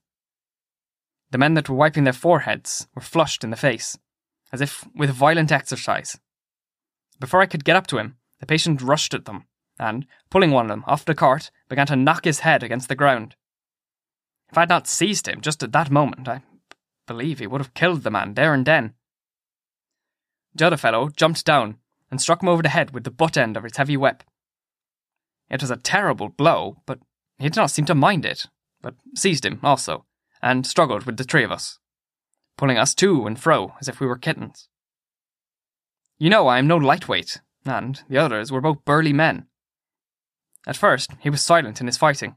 [1.32, 3.98] The men that were wiping their foreheads were flushed in the face,
[4.52, 6.20] as if with violent exercise.
[7.20, 9.46] Before I could get up to him, the patient rushed at them,
[9.80, 12.96] and, pulling one of them off the cart, began to knock his head against the
[12.96, 13.36] ground.
[14.50, 16.42] If I had not seized him just at that moment, I
[17.06, 18.94] believe he would have killed the man there and then.
[20.54, 21.78] The other fellow jumped down
[22.10, 24.24] and struck him over the head with the butt end of his heavy whip.
[25.50, 27.00] It was a terrible blow, but
[27.38, 28.46] he did not seem to mind it,
[28.82, 30.06] but seized him also,
[30.42, 31.80] and struggled with the three of us,
[32.58, 34.70] pulling us to and fro as if we were kittens.
[36.20, 39.48] You know I am no lightweight, and the others were both burly men.
[40.66, 42.36] At first, he was silent in his fighting,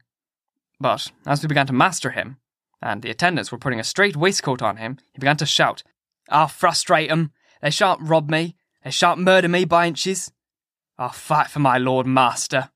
[0.79, 2.37] but as we began to master him,
[2.81, 5.83] and the attendants were putting a straight waistcoat on him, he began to shout,
[6.29, 7.31] I'll frustrate 'em.
[7.61, 8.55] They shan't rob me.
[8.83, 10.31] They shan't murder me by inches.
[10.97, 12.69] I'll fight for my Lord Master.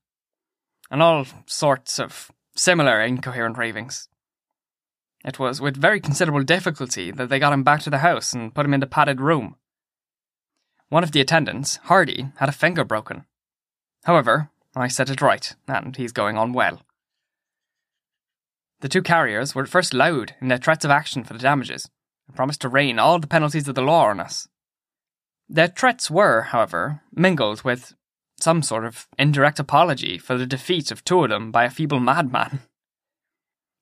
[0.90, 4.08] And all sorts of similar incoherent ravings.
[5.24, 8.54] It was with very considerable difficulty that they got him back to the house and
[8.54, 9.56] put him in the padded room.
[10.88, 13.24] One of the attendants, Hardy, had a finger broken.
[14.04, 16.82] However, I set it right, and he's going on well.
[18.80, 21.88] The two carriers were at first loud in their threats of action for the damages,
[22.26, 24.46] and promised to rain all the penalties of the law on us.
[25.48, 27.94] Their threats were, however, mingled with
[28.38, 32.00] some sort of indirect apology for the defeat of two of them by a feeble
[32.00, 32.60] madman.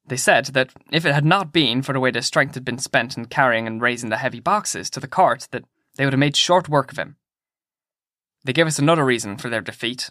[0.06, 2.78] They said that if it had not been for the way their strength had been
[2.78, 5.64] spent in carrying and raising the heavy boxes to the cart, that
[5.96, 7.16] they would have made short work of him.
[8.44, 10.10] They gave us another reason for their defeat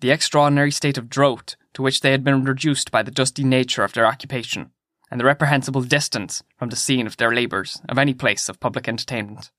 [0.00, 3.84] the extraordinary state of drought to which they had been reduced by the dusty nature
[3.84, 4.70] of their occupation,
[5.10, 8.86] and the reprehensible distance from the scene of their labours of any place of public
[8.86, 9.50] entertainment.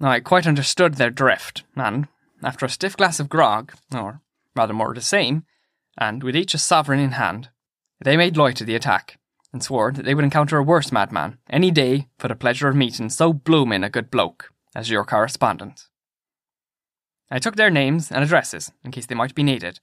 [0.00, 2.08] I quite understood their drift, and,
[2.42, 4.22] after a stiff glass of grog, or
[4.56, 5.44] rather more the same,
[5.96, 7.50] and with each a sovereign in hand,
[8.00, 9.20] they made light of the attack,
[9.52, 12.76] and swore that they would encounter a worse madman any day for the pleasure of
[12.76, 15.88] meeting so bloomin' a good bloke as your correspondent.
[17.30, 19.80] I took their names and addresses in case they might be needed.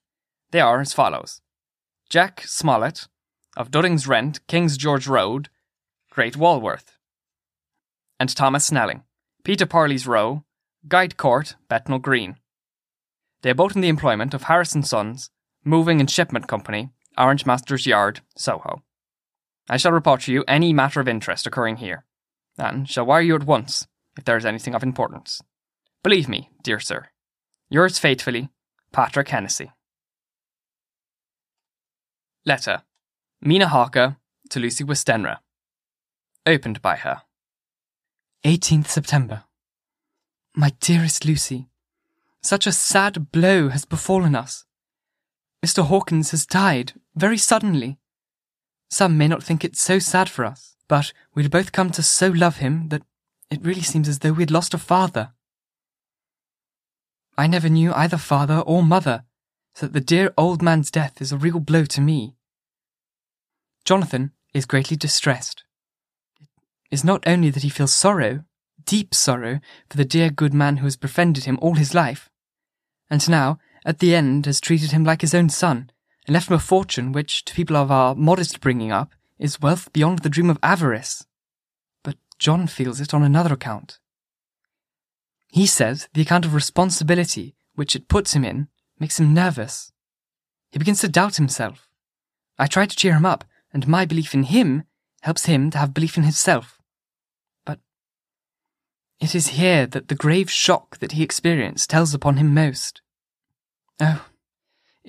[0.51, 1.41] They are as follows
[2.09, 3.07] Jack Smollett,
[3.55, 5.49] of Dudding's Rent, King's George Road,
[6.09, 6.97] Great Walworth,
[8.19, 9.03] and Thomas Snelling,
[9.43, 10.43] Peter Parley's Row,
[10.87, 12.37] Guide Court, Bethnal Green.
[13.41, 15.29] They are both in the employment of Harris and Sons,
[15.63, 18.83] Moving and Shipment Company, Orange Masters Yard, Soho.
[19.69, 22.03] I shall report to you any matter of interest occurring here,
[22.57, 25.41] and shall wire you at once if there is anything of importance.
[26.03, 27.09] Believe me, dear sir,
[27.69, 28.49] yours faithfully,
[28.91, 29.71] Patrick Hennessy.
[32.45, 32.83] Letter
[33.41, 34.17] Mina Harker
[34.49, 35.37] to Lucy Westenra.
[36.45, 37.21] Opened by her.
[38.43, 39.43] 18th September.
[40.55, 41.69] My dearest Lucy,
[42.41, 44.65] such a sad blow has befallen us.
[45.63, 45.85] Mr.
[45.85, 47.98] Hawkins has died very suddenly.
[48.89, 52.29] Some may not think it so sad for us, but we'd both come to so
[52.29, 53.03] love him that
[53.51, 55.31] it really seems as though we'd lost a father.
[57.37, 59.23] I never knew either father or mother,
[59.73, 62.35] so that the dear old man's death is a real blow to me.
[63.85, 65.63] Jonathan is greatly distressed.
[66.41, 66.47] It
[66.91, 68.43] is not only that he feels sorrow,
[68.85, 69.59] deep sorrow,
[69.89, 72.29] for the dear good man who has befriended him all his life,
[73.09, 75.91] and now, at the end, has treated him like his own son,
[76.29, 79.91] and left him a fortune which, to people of our modest bringing up, is wealth
[79.91, 81.25] beyond the dream of avarice.
[82.03, 83.97] But John feels it on another account.
[85.47, 88.67] He says the account of responsibility which it puts him in
[88.99, 89.91] makes him nervous.
[90.71, 91.89] He begins to doubt himself.
[92.59, 94.83] I try to cheer him up, and my belief in him
[95.21, 96.79] helps him to have belief in himself.
[97.65, 97.79] But
[99.19, 103.01] it is here that the grave shock that he experienced tells upon him most.
[103.99, 104.27] Oh,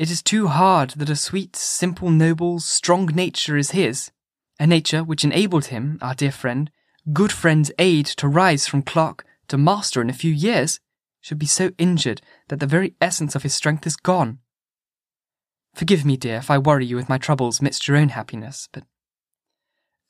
[0.01, 4.11] it is too hard that a sweet, simple, noble, strong nature is his,
[4.59, 6.71] a nature which enabled him, our dear friend,
[7.13, 10.81] good friend's aid to rise from clerk to master in a few years,
[11.21, 14.39] should be so injured that the very essence of his strength is gone.
[15.75, 18.85] Forgive me, dear, if I worry you with my troubles midst your own happiness, but.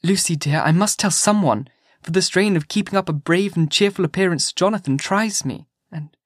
[0.05, 1.67] Lucy, dear, I must tell someone,
[2.01, 6.17] for the strain of keeping up a brave and cheerful appearance Jonathan tries me, and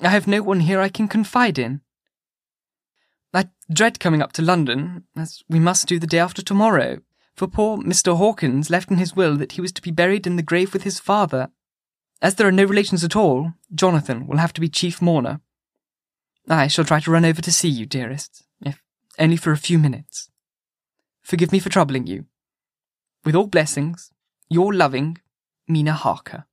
[0.00, 1.82] I have no one here I can confide in.
[3.32, 6.98] I dread coming up to London, as we must do the day after tomorrow,
[7.34, 8.16] for poor Mr.
[8.16, 10.82] Hawkins left in his will that he was to be buried in the grave with
[10.82, 11.50] his father.
[12.20, 15.40] As there are no relations at all, Jonathan will have to be chief mourner.
[16.48, 18.82] I shall try to run over to see you, dearest, if
[19.18, 20.30] only for a few minutes.
[21.20, 22.24] Forgive me for troubling you.
[23.24, 24.10] With all blessings,
[24.48, 25.18] your loving
[25.68, 26.46] Mina Harker.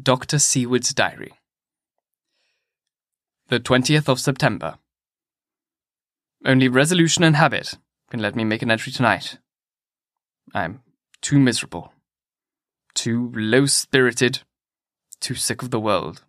[0.00, 0.38] Dr.
[0.38, 1.32] Seward's Diary.
[3.52, 4.78] The 20th of September.
[6.42, 7.76] Only resolution and habit
[8.08, 9.36] can let me make an entry tonight.
[10.54, 10.80] I'm
[11.20, 11.92] too miserable,
[12.94, 14.40] too low spirited,
[15.20, 16.24] too sick of the world,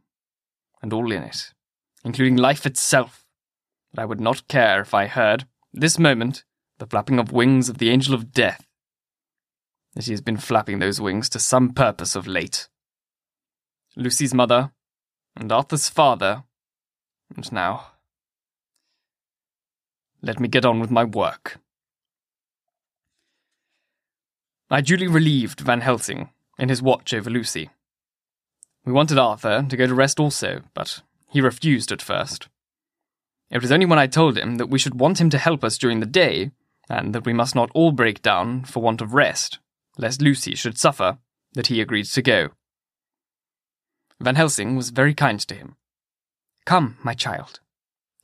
[0.82, 1.54] and all in it,
[2.04, 3.26] including life itself,
[3.94, 6.44] that I would not care if I heard, this moment,
[6.78, 8.68] the flapping of wings of the angel of death.
[9.94, 12.68] That he has been flapping those wings to some purpose of late.
[13.96, 14.74] Lucy's mother,
[15.38, 16.44] and Arthur's father,
[17.36, 17.88] and now.
[20.22, 21.60] Let me get on with my work.
[24.70, 27.70] I duly relieved Van Helsing in his watch over Lucy.
[28.86, 32.48] We wanted Arthur to go to rest also, but he refused at first.
[33.50, 35.78] It was only when I told him that we should want him to help us
[35.78, 36.52] during the day,
[36.90, 39.60] and that we must not all break down for want of rest,
[39.98, 41.18] lest Lucy should suffer,
[41.54, 42.50] that he agreed to go.
[44.20, 45.76] Van Helsing was very kind to him.
[46.66, 47.60] Come, my child,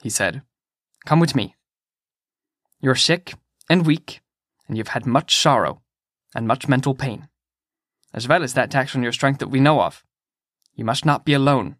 [0.01, 0.41] he said.
[1.05, 1.55] Come with me.
[2.81, 3.33] You're sick
[3.69, 4.21] and weak,
[4.67, 5.81] and you've had much sorrow
[6.33, 7.27] and much mental pain,
[8.13, 10.03] as well as that tax on your strength that we know of.
[10.75, 11.75] You must not be alone,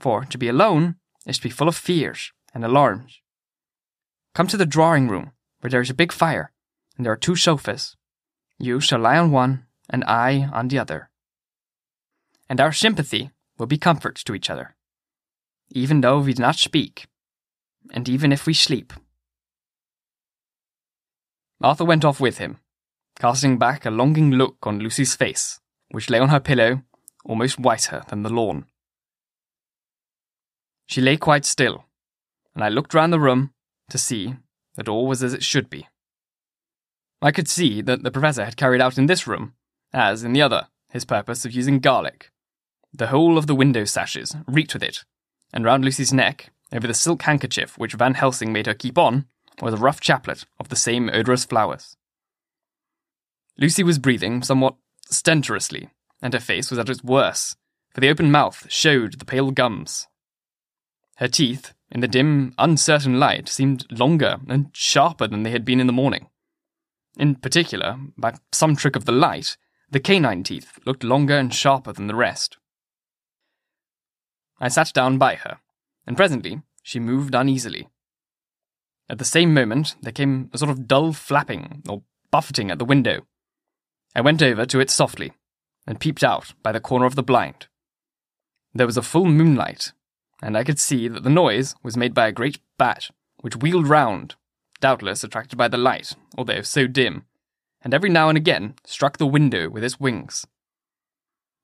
[0.00, 3.20] for to be alone is to be full of fears and alarms.
[4.34, 6.52] Come to the drawing room, where there is a big fire,
[6.96, 7.96] and there are two sofas.
[8.58, 11.10] You shall lie on one, and I on the other.
[12.48, 14.76] And our sympathy will be comfort to each other,
[15.74, 17.06] even though we do not speak,
[17.92, 18.92] and even if we sleep.
[21.62, 22.58] Arthur went off with him,
[23.18, 25.60] casting back a longing look on Lucy's face,
[25.90, 26.82] which lay on her pillow,
[27.24, 28.66] almost whiter than the lawn.
[30.86, 31.84] She lay quite still,
[32.54, 33.52] and I looked round the room
[33.90, 34.36] to see
[34.74, 35.88] that all was as it should be.
[37.20, 39.54] I could see that the Professor had carried out in this room,
[39.92, 42.30] as in the other, his purpose of using garlic.
[42.92, 45.04] The whole of the window sashes reeked with it,
[45.52, 49.26] and round Lucy's neck, over the silk handkerchief which Van Helsing made her keep on,
[49.60, 51.96] was a rough chaplet of the same odorous flowers.
[53.58, 54.76] Lucy was breathing somewhat
[55.10, 55.90] stertorously,
[56.22, 57.56] and her face was at its worst,
[57.94, 60.06] for the open mouth showed the pale gums.
[61.16, 65.80] Her teeth, in the dim, uncertain light, seemed longer and sharper than they had been
[65.80, 66.28] in the morning.
[67.18, 69.58] In particular, by some trick of the light,
[69.90, 72.56] the canine teeth looked longer and sharper than the rest.
[74.62, 75.58] I sat down by her,
[76.06, 77.88] and presently she moved uneasily.
[79.10, 82.84] At the same moment, there came a sort of dull flapping or buffeting at the
[82.84, 83.26] window.
[84.14, 85.32] I went over to it softly
[85.84, 87.66] and peeped out by the corner of the blind.
[88.72, 89.92] There was a full moonlight,
[90.40, 93.10] and I could see that the noise was made by a great bat,
[93.40, 94.36] which wheeled round,
[94.80, 97.24] doubtless attracted by the light, although so dim,
[97.82, 100.46] and every now and again struck the window with its wings.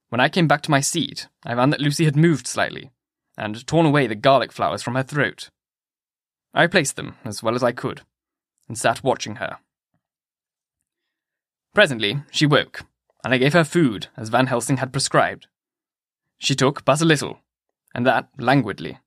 [0.08, 2.90] When I came back to my seat, I found that Lucy had moved slightly,
[3.36, 5.50] and torn away the garlic flowers from her throat.
[6.54, 8.02] I replaced them as well as I could,
[8.68, 9.58] and sat watching her.
[11.74, 12.82] Presently she woke,
[13.22, 15.46] and I gave her food as Van Helsing had prescribed.
[16.38, 17.40] She took but a little,
[17.94, 18.98] and that languidly.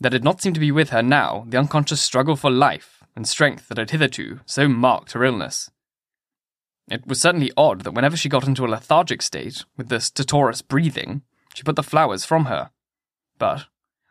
[0.00, 3.28] There did not seem to be with her now the unconscious struggle for life and
[3.28, 5.70] strength that had hitherto so marked her illness.
[6.90, 10.66] It was certainly odd that whenever she got into a lethargic state, with the stertorous
[10.66, 11.22] breathing,
[11.54, 12.70] she put the flowers from her.
[13.38, 13.66] But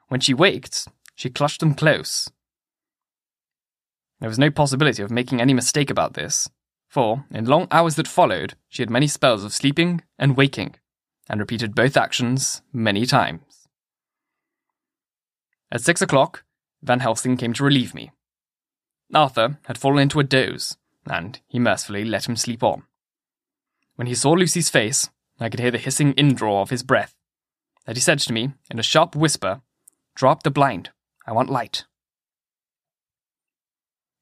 [0.08, 2.30] when she waked, she clutched them close.
[4.20, 6.50] There was no possibility of making any mistake about this,
[6.88, 10.76] for, in long hours that followed, she had many spells of sleeping and waking,
[11.30, 13.68] and repeated both actions many times.
[15.72, 16.44] At six o'clock,
[16.84, 18.12] Van Helsing came to relieve me.
[19.14, 22.84] Arthur had fallen into a doze, and he mercifully let him sleep on.
[23.96, 27.16] When he saw Lucy's face, I could hear the hissing indraw of his breath,
[27.86, 29.62] that he said to me in a sharp whisper,
[30.16, 30.92] Drop the blind,
[31.26, 31.86] I want light.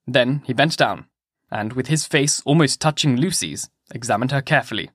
[0.08, 1.06] Then he bent down,
[1.52, 4.92] and with his face almost touching Lucy's, examined her carefully.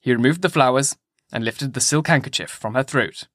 [0.00, 0.96] He removed the flowers
[1.32, 3.28] and lifted the silk handkerchief from her throat.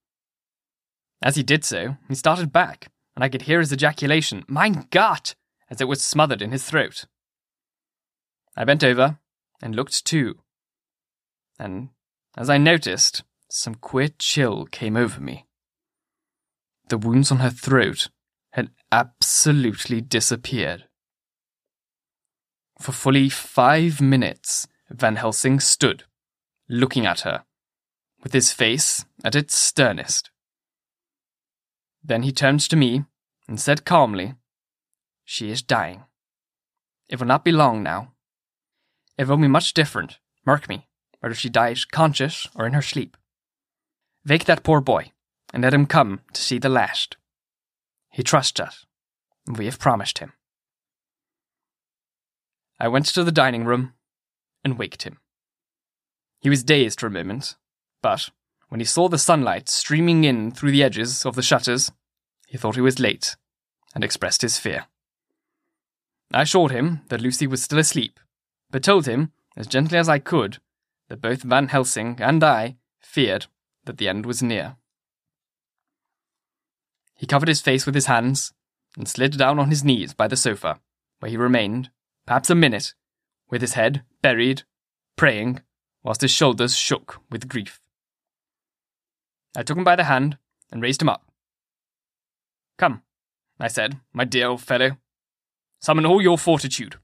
[1.21, 5.35] As he did so, he started back, and I could hear his ejaculation, Mein Gott!
[5.69, 7.05] as it was smothered in his throat.
[8.57, 9.19] I bent over
[9.61, 10.39] and looked too.
[11.59, 11.89] And
[12.35, 15.45] as I noticed, some queer chill came over me.
[16.89, 18.09] The wounds on her throat
[18.53, 20.85] had absolutely disappeared.
[22.79, 26.05] For fully five minutes, Van Helsing stood,
[26.67, 27.43] looking at her,
[28.23, 30.31] with his face at its sternest.
[32.03, 33.03] Then he turned to me
[33.47, 34.35] and said calmly,
[35.25, 36.05] She is dying.
[37.09, 38.13] It will not be long now.
[39.17, 40.87] It will be much different, mark me,
[41.19, 43.17] whether she dies conscious or in her sleep.
[44.27, 45.11] Wake that poor boy,
[45.53, 47.17] and let him come to see the last.
[48.11, 48.85] He trusts us,
[49.47, 50.33] and we have promised him.
[52.79, 53.93] I went to the dining room
[54.63, 55.19] and waked him.
[56.39, 57.55] He was dazed for a moment,
[58.03, 58.29] but
[58.69, 61.91] when he saw the sunlight streaming in through the edges of the shutters,
[62.47, 63.35] he thought he was late
[63.95, 64.85] and expressed his fear.
[66.31, 68.19] I assured him that Lucy was still asleep,
[68.71, 70.59] but told him, as gently as I could,
[71.09, 73.47] that both Van Helsing and I feared
[73.85, 74.75] that the end was near.
[77.15, 78.53] He covered his face with his hands
[78.95, 80.79] and slid down on his knees by the sofa,
[81.19, 81.89] where he remained,
[82.25, 82.93] perhaps a minute,
[83.49, 84.63] with his head buried,
[85.15, 85.61] praying,
[86.03, 87.81] whilst his shoulders shook with grief.
[89.55, 90.37] I took him by the hand
[90.71, 91.25] and raised him up.
[92.77, 93.01] Come,
[93.59, 94.97] I said, my dear old fellow.
[95.79, 96.97] Summon all your fortitude.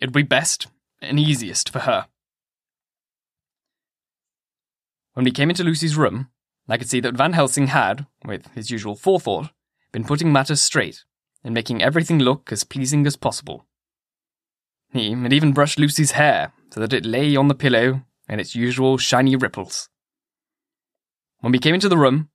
[0.00, 0.66] It would be best
[1.08, 2.06] and easiest for her.
[5.14, 6.28] When we came into Lucy's room,
[6.68, 9.50] I could see that Van Helsing had, with his usual forethought,
[9.92, 11.04] been putting matters straight
[11.44, 13.66] and making everything look as pleasing as possible.
[14.92, 18.54] He had even brushed Lucy's hair so that it lay on the pillow in its
[18.54, 19.88] usual shiny ripples.
[21.40, 22.30] When we came into the room,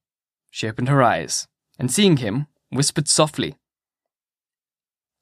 [0.51, 1.47] she opened her eyes,
[1.78, 3.55] and seeing him, whispered softly,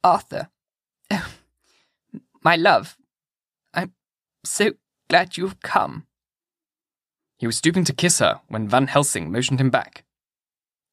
[0.04, 0.50] Arthur,
[2.44, 2.98] my love,
[4.50, 4.74] so
[5.10, 6.06] glad you've come.
[7.38, 10.04] He was stooping to kiss her when Van Helsing motioned him back.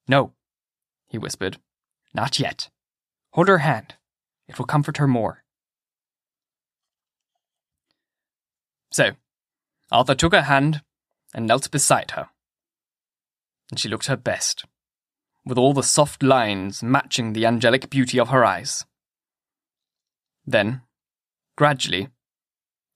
[0.07, 0.33] No,
[1.09, 1.59] he whispered.
[2.13, 2.71] Not yet.
[3.33, 3.95] Hold her hand.
[4.47, 5.43] It will comfort her more.
[8.93, 9.13] So,
[9.91, 10.83] Arthur took her hand
[11.35, 12.29] and knelt beside her.
[13.71, 14.65] And she looked her best,
[15.45, 18.85] with all the soft lines matching the angelic beauty of her eyes.
[20.47, 20.83] Then,
[21.57, 22.09] gradually,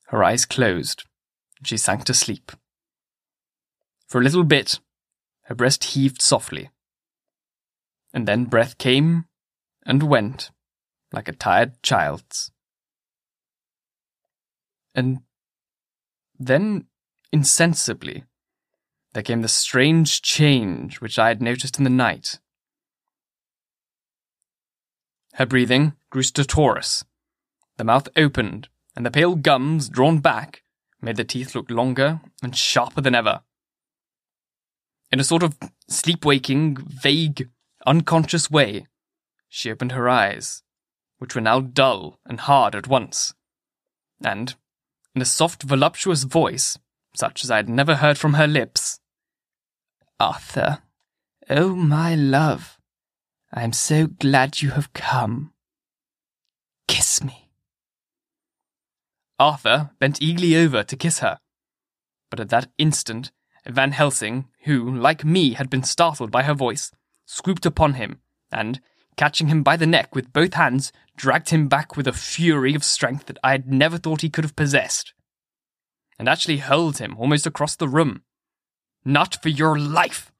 [0.08, 1.04] her eyes closed,
[1.58, 2.52] and she sank to sleep.
[4.06, 4.80] For a little bit,
[5.44, 6.70] her breast heaved softly.
[8.14, 9.26] And then breath came
[9.84, 10.50] and went
[11.12, 12.50] like a tired child's.
[14.94, 15.20] And
[16.38, 16.86] then,
[17.32, 18.24] insensibly,
[19.12, 22.38] there came the strange change which I had noticed in the night.
[25.34, 27.04] Her breathing grew stertorous.
[27.76, 28.68] The mouth opened,
[28.98, 30.64] and the pale gums, drawn back,
[31.00, 33.42] made the teeth look longer and sharper than ever.
[35.12, 35.56] In a sort of
[35.88, 37.48] sleep-waking, vague,
[37.86, 38.88] unconscious way,
[39.48, 40.64] she opened her eyes,
[41.18, 43.34] which were now dull and hard at once,
[44.24, 44.56] and,
[45.14, 46.76] in a soft, voluptuous voice,
[47.14, 48.98] such as I had never heard from her lips,
[50.18, 50.82] Arthur,
[51.48, 52.78] oh my love,
[53.52, 55.52] I am so glad you have come.
[56.88, 57.47] Kiss me.
[59.38, 61.38] Arthur bent eagerly over to kiss her,
[62.30, 63.30] but at that instant
[63.66, 66.90] Van Helsing, who, like me, had been startled by her voice,
[67.26, 68.20] swooped upon him,
[68.50, 68.80] and,
[69.16, 72.84] catching him by the neck with both hands, dragged him back with a fury of
[72.84, 75.12] strength that I had never thought he could have possessed,
[76.18, 78.22] and actually hurled him almost across the room.
[79.04, 80.32] Not for your life,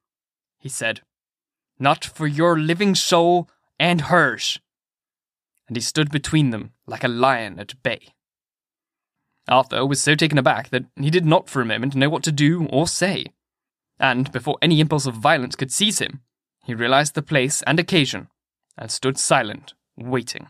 [0.57, 1.01] he said.
[1.77, 4.59] Not for your living soul and hers.
[5.67, 8.13] And he stood between them like a lion at bay.
[9.49, 12.31] Arthur was so taken aback that he did not for a moment know what to
[12.31, 13.25] do or say.
[13.99, 16.21] And before any impulse of violence could seize him,
[16.63, 18.29] he realized the place and occasion,
[18.77, 20.47] and stood silent, waiting.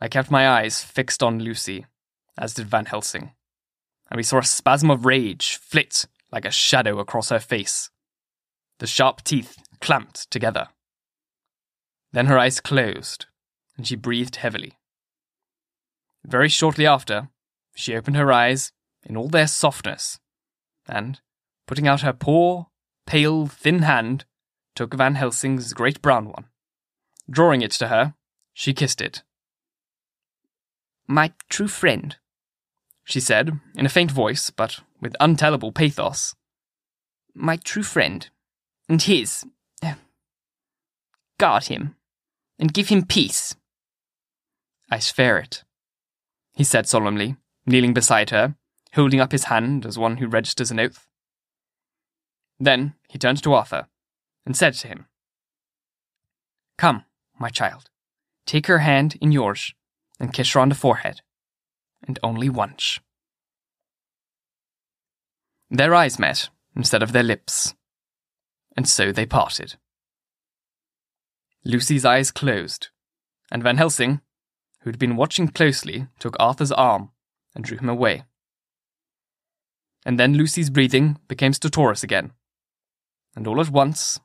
[0.00, 1.86] I kept my eyes fixed on Lucy,
[2.38, 3.32] as did Van Helsing,
[4.10, 7.90] and we saw a spasm of rage flit like a shadow across her face.
[8.78, 10.68] The sharp teeth clamped together.
[12.12, 13.26] Then her eyes closed,
[13.76, 14.78] and she breathed heavily.
[16.24, 17.28] Very shortly after,
[17.74, 18.72] she opened her eyes
[19.04, 20.18] in all their softness,
[20.86, 21.20] and,
[21.66, 22.68] putting out her poor,
[23.06, 24.24] pale, thin hand,
[24.74, 26.46] took Van Helsing's great brown one.
[27.28, 28.14] Drawing it to her,
[28.52, 29.22] she kissed it.
[31.06, 32.16] My true friend,
[33.04, 36.34] she said, in a faint voice, but with untellable pathos.
[37.34, 38.28] My true friend,
[38.88, 39.44] and his.
[41.38, 41.96] Guard him,
[42.58, 43.56] and give him peace.
[44.90, 45.64] I swear it,
[46.60, 48.54] he said solemnly, kneeling beside her,
[48.92, 51.06] holding up his hand as one who registers an oath.
[52.58, 53.88] Then he turned to Arthur
[54.44, 55.06] and said to him,
[56.76, 57.06] Come,
[57.38, 57.88] my child,
[58.44, 59.72] take her hand in yours
[60.18, 61.22] and kiss her on the forehead,
[62.06, 63.00] and only once.
[65.70, 67.74] Their eyes met instead of their lips,
[68.76, 69.76] and so they parted.
[71.64, 72.88] Lucy's eyes closed,
[73.50, 74.20] and Van Helsing,
[74.82, 77.10] who'd been watching closely, took Arthur's arm
[77.54, 78.24] and drew him away.
[80.04, 82.32] And then Lucy's breathing became stertorous again,
[83.36, 84.18] and all at once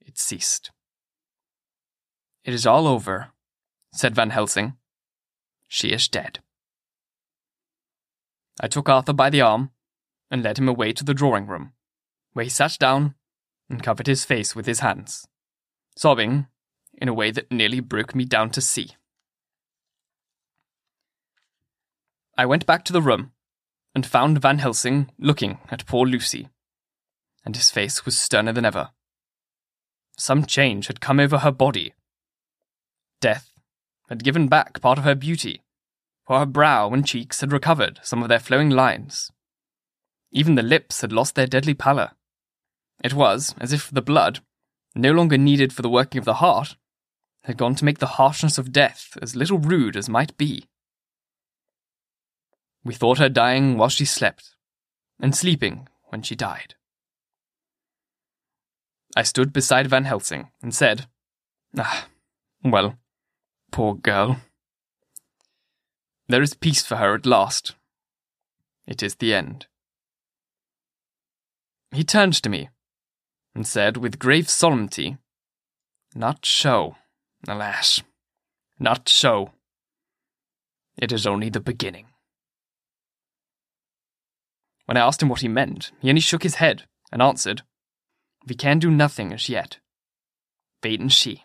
[0.00, 0.70] it ceased.
[2.44, 3.28] It is all over,
[3.92, 4.76] said Van Helsing.
[5.68, 6.40] She is dead.
[8.60, 9.70] I took Arthur by the arm
[10.30, 11.72] and led him away to the drawing room,
[12.32, 13.14] where he sat down
[13.68, 15.26] and covered his face with his hands,
[15.96, 16.46] sobbing
[16.94, 18.96] in a way that nearly broke me down to see.
[22.40, 23.32] I went back to the room
[23.94, 26.48] and found Van Helsing looking at poor Lucy,
[27.44, 28.92] and his face was sterner than ever.
[30.16, 31.92] Some change had come over her body.
[33.20, 33.50] Death
[34.08, 35.60] had given back part of her beauty,
[36.26, 39.30] for her brow and cheeks had recovered some of their flowing lines.
[40.32, 42.12] Even the lips had lost their deadly pallor.
[43.04, 44.40] It was as if the blood,
[44.94, 46.76] no longer needed for the working of the heart,
[47.44, 50.64] had gone to make the harshness of death as little rude as might be.
[52.84, 54.56] We thought her dying while she slept,
[55.20, 56.74] and sleeping when she died.
[59.16, 61.06] I stood beside Van Helsing and said,
[61.76, 62.08] Ah,
[62.64, 62.96] well,
[63.70, 64.40] poor girl.
[66.28, 67.74] There is peace for her at last.
[68.86, 69.66] It is the end.
[71.92, 72.68] He turned to me
[73.54, 75.18] and said with grave solemnity,
[76.14, 76.96] Not so,
[77.48, 78.00] alas,
[78.78, 79.50] not so.
[80.96, 82.09] It is only the beginning.
[84.90, 86.82] When I asked him what he meant, he only shook his head
[87.12, 87.62] and answered,
[88.48, 89.78] We can do nothing as yet.
[90.82, 91.44] Wait and see.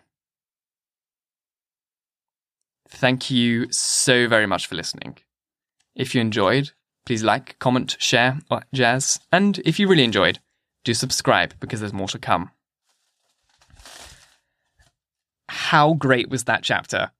[2.88, 5.18] Thank you so very much for listening.
[5.94, 6.72] If you enjoyed,
[7.04, 9.20] please like, comment, share, or jazz.
[9.30, 10.40] And if you really enjoyed,
[10.82, 12.50] do subscribe because there's more to come.
[15.48, 17.12] How great was that chapter?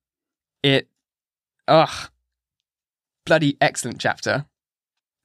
[0.64, 0.89] It.
[1.68, 2.11] Ugh.
[3.24, 4.47] Bloody excellent chapter.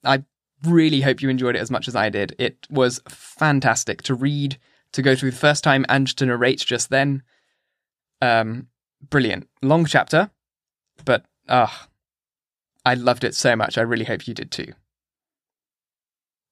[0.04, 0.26] I
[0.64, 2.36] really hope you enjoyed it as much as I did.
[2.38, 4.57] It was fantastic to read,
[4.93, 7.24] to go through the first time, and to narrate just then.
[8.22, 8.68] Um,
[9.09, 9.49] brilliant.
[9.62, 10.30] Long chapter,
[11.05, 11.88] but ah,
[12.86, 13.78] I loved it so much.
[13.78, 14.74] I really hope you did too.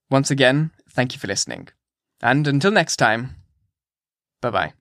[0.10, 1.68] Once again, thank you for listening.
[2.22, 3.36] And until next time,
[4.42, 4.74] bye bye.